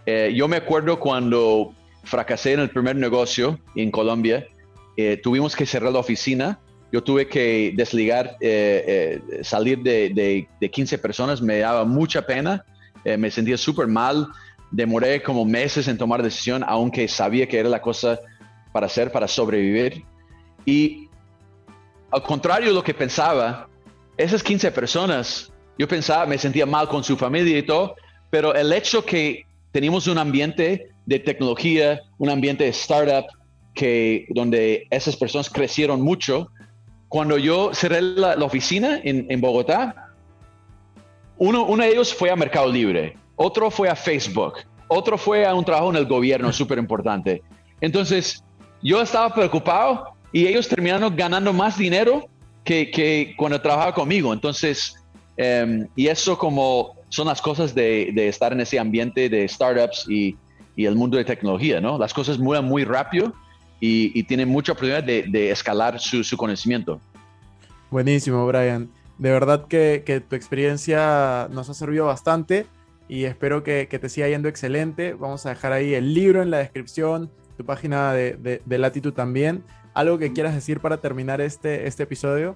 eh, 0.06 0.34
yo 0.36 0.47
me 0.47 0.58
acuerdo 0.58 0.99
cuando 0.99 1.73
fracasé 2.04 2.54
en 2.54 2.60
el 2.60 2.69
primer 2.69 2.95
negocio 2.95 3.60
en 3.76 3.91
Colombia, 3.91 4.47
eh, 4.97 5.17
tuvimos 5.21 5.56
que 5.56 5.65
cerrar 5.65 5.91
la 5.91 5.99
oficina. 5.99 6.60
Yo 6.91 7.03
tuve 7.03 7.27
que 7.27 7.73
desligar, 7.75 8.38
eh, 8.39 9.21
eh 9.32 9.43
salir 9.43 9.79
de, 9.79 10.10
de, 10.10 10.47
de, 10.60 10.71
15 10.71 10.97
personas, 10.99 11.41
me 11.41 11.60
daba 11.60 11.86
mucha 11.86 12.21
pena, 12.21 12.63
me 13.03 13.29
sentía 13.32 13.58
súper 13.58 13.88
mal, 13.88 14.27
demoré 14.71 15.21
como 15.21 15.43
meses 15.43 15.88
en 15.88 15.97
tomar 15.97 16.23
decisión, 16.23 16.63
aunque 16.67 17.08
sabía 17.08 17.47
que 17.47 17.60
era 17.60 17.67
la 17.67 17.82
cosa 17.82 18.19
para 18.71 18.86
hacer, 18.86 19.12
para 19.12 19.27
sobrevivir. 19.27 20.06
Y 20.65 21.10
al 22.12 22.23
contrario 22.23 22.69
de 22.69 22.73
lo 22.73 22.84
que 22.84 22.93
pensaba, 22.93 23.67
esas 24.17 24.43
15 24.43 24.71
personas, 24.71 25.51
yo 25.77 25.88
pensaba, 25.88 26.25
me 26.25 26.38
sentía 26.38 26.65
mal 26.65 26.88
con 26.88 27.03
su 27.03 27.17
familia 27.17 27.58
y 27.58 27.63
todo, 27.63 27.95
pero 28.29 28.53
el 28.53 28.71
hecho 28.71 29.03
que 29.03 29.45
teníamos 29.71 30.08
un 30.08 30.17
ambiente 30.17 30.89
de 31.06 31.19
tecnología, 31.19 32.01
un 32.17 32.29
ambiente 32.29 32.63
de 32.63 32.69
startup, 32.69 33.25
que, 33.74 34.28
donde 34.30 34.88
esas 34.90 35.16
personas 35.16 35.50
crecieron 35.50 36.02
mucho, 36.02 36.50
cuando 37.10 37.38
yo 37.38 37.74
cerré 37.74 38.02
la, 38.02 38.36
la 38.36 38.46
oficina 38.46 39.00
en, 39.04 39.28
en, 39.30 39.42
Bogotá, 39.42 40.14
uno, 41.38 41.66
uno 41.66 41.84
de 41.84 41.90
ellos 41.92 42.14
fue 42.14 42.32
a 42.32 42.36
Mercado 42.36 42.72
Libre, 42.72 43.16
otro 43.36 43.70
fue 43.70 43.90
a 43.90 43.96
Facebook, 43.96 44.56
otro 44.88 45.18
fue 45.18 45.46
a 45.46 45.54
un 45.54 45.66
trabajo 45.66 45.90
en 45.90 45.98
el 45.98 46.06
gobierno 46.06 46.52
súper 46.54 46.78
importante. 46.78 47.44
Entonces, 47.82 48.44
yo 48.82 49.02
estaba 49.02 49.34
preocupado 49.34 50.14
y 50.32 50.48
ellos 50.48 50.68
terminaron 50.68 51.16
ganando 51.16 51.54
más 51.54 51.78
dinero 51.78 52.28
que, 52.64 52.90
que 52.92 53.34
cuando 53.38 53.62
trabajaba 53.62 53.94
conmigo. 53.94 54.34
Entonces, 54.34 54.96
um, 55.38 55.86
y 55.96 56.08
eso 56.08 56.38
como 56.38 56.96
son 57.10 57.28
las 57.28 57.42
cosas 57.42 57.76
de, 57.76 58.12
de, 58.14 58.28
estar 58.28 58.54
en 58.54 58.62
ese 58.62 58.80
ambiente 58.80 59.30
de 59.30 59.48
startups 59.48 60.06
y, 60.10 60.36
y, 60.76 60.86
el 60.86 60.96
mundo 60.96 61.18
de 61.18 61.26
tecnología, 61.26 61.80
¿no? 61.80 62.00
Las 62.00 62.14
cosas 62.14 62.40
mueven 62.40 62.66
muy 62.66 62.84
rápido 62.84 63.34
y, 63.84 64.17
y 64.17 64.24
tienen 64.24 64.48
mucha 64.48 64.72
oportunidad 64.72 65.04
de, 65.04 65.26
de 65.28 65.52
escalar 65.52 66.00
su, 66.00 66.24
su, 66.24 66.38
conocimiento. 66.38 67.02
Buenísimo, 67.91 68.48
Brian. 68.48 68.89
De 69.17 69.30
verdad 69.30 69.67
que, 69.67 70.04
que, 70.06 70.22
tu 70.22 70.38
experiencia 70.38 71.50
nos 71.52 71.69
ha 71.69 71.74
servido 71.74 72.06
bastante 72.06 72.65
y 73.10 73.26
espero 73.26 73.62
que, 73.62 73.89
que, 73.89 74.00
te 74.00 74.08
siga 74.08 74.30
yendo 74.30 74.48
excelente. 74.48 75.15
Vamos 75.15 75.46
a 75.46 75.50
dejar 75.50 75.74
ahí 75.74 75.96
el 75.96 76.13
libro 76.13 76.41
en 76.41 76.50
la 76.50 76.60
descripción, 76.60 77.30
tu 77.58 77.65
página 77.65 78.13
de, 78.13 78.38
de, 78.38 78.62
de 78.65 78.78
Latitud 78.78 79.12
también. 79.12 79.65
¿Algo 79.93 80.17
que 80.17 80.32
quieras 80.32 80.56
decir 80.56 80.80
para 80.80 81.02
terminar 81.02 81.41
este, 81.41 81.86
este 81.86 82.04
episodio? 82.04 82.56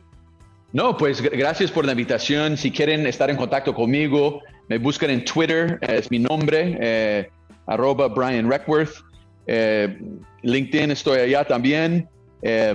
No, 0.72 0.96
pues 0.96 1.22
gracias 1.22 1.72
por 1.72 1.86
la 1.86 1.92
invitación. 1.92 2.56
Si 2.56 2.72
quieren 2.72 3.06
estar 3.06 3.30
en 3.30 3.36
contacto 3.36 3.74
conmigo, 3.74 4.40
me 4.70 4.78
buscan 4.78 5.10
en 5.10 5.26
Twitter, 5.26 5.78
es 5.82 6.10
mi 6.10 6.20
nombre, 6.20 6.78
eh, 6.80 7.30
arroba 7.66 8.08
Brian 8.08 8.50
Reckworth. 8.50 9.07
Eh, 9.48 9.98
LinkedIn 10.44 10.92
estoy 10.92 11.20
allá 11.20 11.46
también. 11.46 12.08
Eh, 12.42 12.74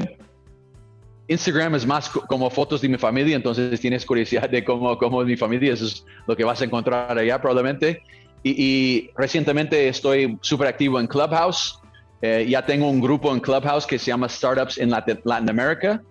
Instagram 1.29 1.75
es 1.77 1.87
más 1.87 2.09
como 2.09 2.51
fotos 2.51 2.81
de 2.81 2.89
mi 2.89 2.99
familia, 2.99 3.37
entonces 3.37 3.81
tienes 3.81 4.05
curiosidad 4.05 4.49
de 4.51 4.65
cómo, 4.65 4.99
cómo 4.99 5.23
es 5.23 5.29
mi 5.29 5.37
familia, 5.37 5.73
eso 5.73 5.87
es 5.87 6.05
lo 6.27 6.37
que 6.37 6.45
vas 6.45 6.61
a 6.61 6.65
encontrar 6.65 7.17
allá 7.17 7.41
probablemente. 7.41 8.03
Y, 8.45 9.11
recientemente 9.17 9.87
estoy 9.87 10.37
súper 10.41 10.67
activo 10.67 10.99
en 10.99 11.07
Clubhouse. 11.07 11.79
Eh, 12.23 12.47
ya 12.49 12.65
tengo 12.67 12.89
un 12.89 13.01
grupo 13.01 13.33
en 13.33 13.41
Clubhouse 13.41 13.87
que 13.87 13.99
se 13.99 14.07
llama 14.07 14.29
Startups 14.29 14.79
in 14.79 14.91
Latin, 14.91 15.21
Latin 15.25 15.51
America 15.51 16.03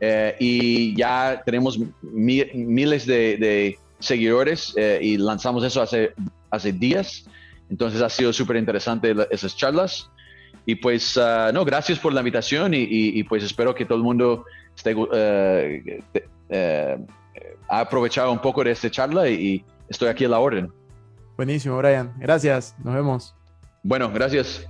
eh, 0.00 0.36
y 0.38 0.96
ya 0.96 1.42
tenemos 1.44 1.78
mi, 2.02 2.44
miles 2.54 3.06
de, 3.06 3.78
seguidores 3.98 4.74
y 5.00 5.16
lanzamos 5.16 5.64
eso 5.64 5.80
hace 5.80 6.72
días. 6.72 7.24
Entonces 7.70 8.02
ha 8.02 8.08
sido 8.08 8.32
súper 8.32 8.56
interesante 8.56 9.14
esas 9.30 9.56
charlas. 9.56 10.10
Y 10.64 10.76
pues, 10.76 11.16
uh, 11.16 11.52
no, 11.52 11.64
gracias 11.64 11.98
por 11.98 12.12
la 12.12 12.20
invitación 12.20 12.74
y, 12.74 12.78
y, 12.78 13.20
y, 13.20 13.22
pues 13.22 13.44
espero 13.44 13.74
que 13.74 13.84
todo 13.84 13.98
el 13.98 14.04
mundo 14.04 14.44
esté, 14.76 14.94
uh, 14.94 15.04
uh, 15.04 17.06
ha 17.68 17.80
aprovechado 17.80 18.32
un 18.32 18.40
poco 18.40 18.64
de 18.64 18.72
esta 18.72 18.90
charla 18.90 19.28
y, 19.28 19.34
y 19.34 19.64
estoy 19.88 20.08
aquí 20.08 20.24
a 20.24 20.28
la 20.28 20.40
orden. 20.40 20.72
Buenísimo, 21.36 21.76
Brian. 21.78 22.12
Gracias. 22.18 22.74
Nos 22.82 22.94
vemos. 22.94 23.34
Bueno, 23.82 24.10
gracias. 24.10 24.66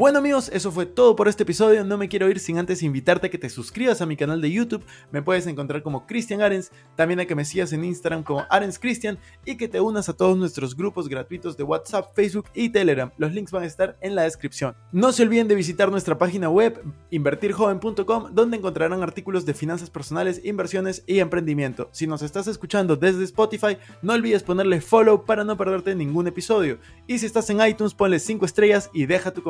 Bueno 0.00 0.20
amigos, 0.20 0.50
eso 0.54 0.72
fue 0.72 0.86
todo 0.86 1.14
por 1.14 1.28
este 1.28 1.42
episodio. 1.42 1.84
No 1.84 1.98
me 1.98 2.08
quiero 2.08 2.30
ir 2.30 2.38
sin 2.40 2.56
antes 2.56 2.82
invitarte 2.82 3.26
a 3.26 3.30
que 3.30 3.36
te 3.36 3.50
suscribas 3.50 4.00
a 4.00 4.06
mi 4.06 4.16
canal 4.16 4.40
de 4.40 4.50
YouTube. 4.50 4.82
Me 5.12 5.20
puedes 5.20 5.46
encontrar 5.46 5.82
como 5.82 6.06
Cristian 6.06 6.40
Arens, 6.40 6.72
también 6.96 7.20
a 7.20 7.26
que 7.26 7.34
me 7.34 7.44
sigas 7.44 7.74
en 7.74 7.84
Instagram 7.84 8.22
como 8.22 8.46
Arens 8.48 8.78
Cristian 8.78 9.18
y 9.44 9.58
que 9.58 9.68
te 9.68 9.78
unas 9.78 10.08
a 10.08 10.14
todos 10.14 10.38
nuestros 10.38 10.74
grupos 10.74 11.06
gratuitos 11.06 11.54
de 11.58 11.64
WhatsApp, 11.64 12.14
Facebook 12.14 12.46
y 12.54 12.70
Telegram. 12.70 13.10
Los 13.18 13.34
links 13.34 13.52
van 13.52 13.64
a 13.64 13.66
estar 13.66 13.98
en 14.00 14.14
la 14.14 14.22
descripción. 14.22 14.74
No 14.90 15.12
se 15.12 15.22
olviden 15.22 15.48
de 15.48 15.54
visitar 15.54 15.90
nuestra 15.90 16.16
página 16.16 16.48
web 16.48 16.82
invertirjoven.com 17.10 18.28
donde 18.32 18.56
encontrarán 18.56 19.02
artículos 19.02 19.44
de 19.44 19.52
finanzas 19.52 19.90
personales, 19.90 20.40
inversiones 20.42 21.04
y 21.06 21.18
emprendimiento. 21.18 21.90
Si 21.92 22.06
nos 22.06 22.22
estás 22.22 22.46
escuchando 22.46 22.96
desde 22.96 23.22
Spotify, 23.24 23.76
no 24.00 24.14
olvides 24.14 24.44
ponerle 24.44 24.80
follow 24.80 25.26
para 25.26 25.44
no 25.44 25.58
perderte 25.58 25.94
ningún 25.94 26.26
episodio. 26.26 26.78
Y 27.06 27.18
si 27.18 27.26
estás 27.26 27.50
en 27.50 27.60
iTunes, 27.60 27.92
ponle 27.92 28.18
5 28.18 28.46
estrellas 28.46 28.88
y 28.94 29.04
deja 29.04 29.34
tu 29.34 29.42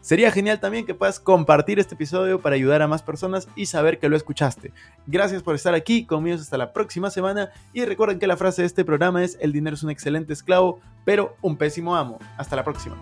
Sería 0.00 0.30
genial 0.30 0.60
también 0.60 0.86
que 0.86 0.94
puedas 0.94 1.18
compartir 1.18 1.78
este 1.78 1.94
episodio 1.94 2.40
para 2.40 2.56
ayudar 2.56 2.82
a 2.82 2.88
más 2.88 3.02
personas 3.02 3.48
y 3.56 3.66
saber 3.66 3.98
que 3.98 4.08
lo 4.08 4.16
escuchaste. 4.16 4.72
Gracias 5.06 5.42
por 5.42 5.54
estar 5.54 5.74
aquí, 5.74 6.04
conmigo 6.04 6.36
hasta 6.36 6.58
la 6.58 6.72
próxima 6.72 7.10
semana 7.10 7.50
y 7.72 7.84
recuerden 7.84 8.18
que 8.18 8.26
la 8.26 8.36
frase 8.36 8.62
de 8.62 8.66
este 8.66 8.84
programa 8.84 9.24
es 9.24 9.38
el 9.40 9.52
dinero 9.52 9.74
es 9.74 9.82
un 9.82 9.90
excelente 9.90 10.32
esclavo, 10.32 10.80
pero 11.04 11.36
un 11.42 11.56
pésimo 11.56 11.96
amo. 11.96 12.18
Hasta 12.36 12.56
la 12.56 12.64
próxima. 12.64 12.96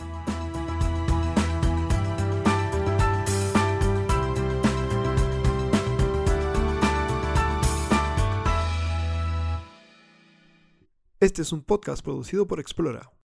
Este 11.25 11.40
es 11.40 11.52
un 11.52 11.62
podcast 11.62 12.04
producido 12.04 12.46
por 12.46 12.60
Explora. 12.60 13.15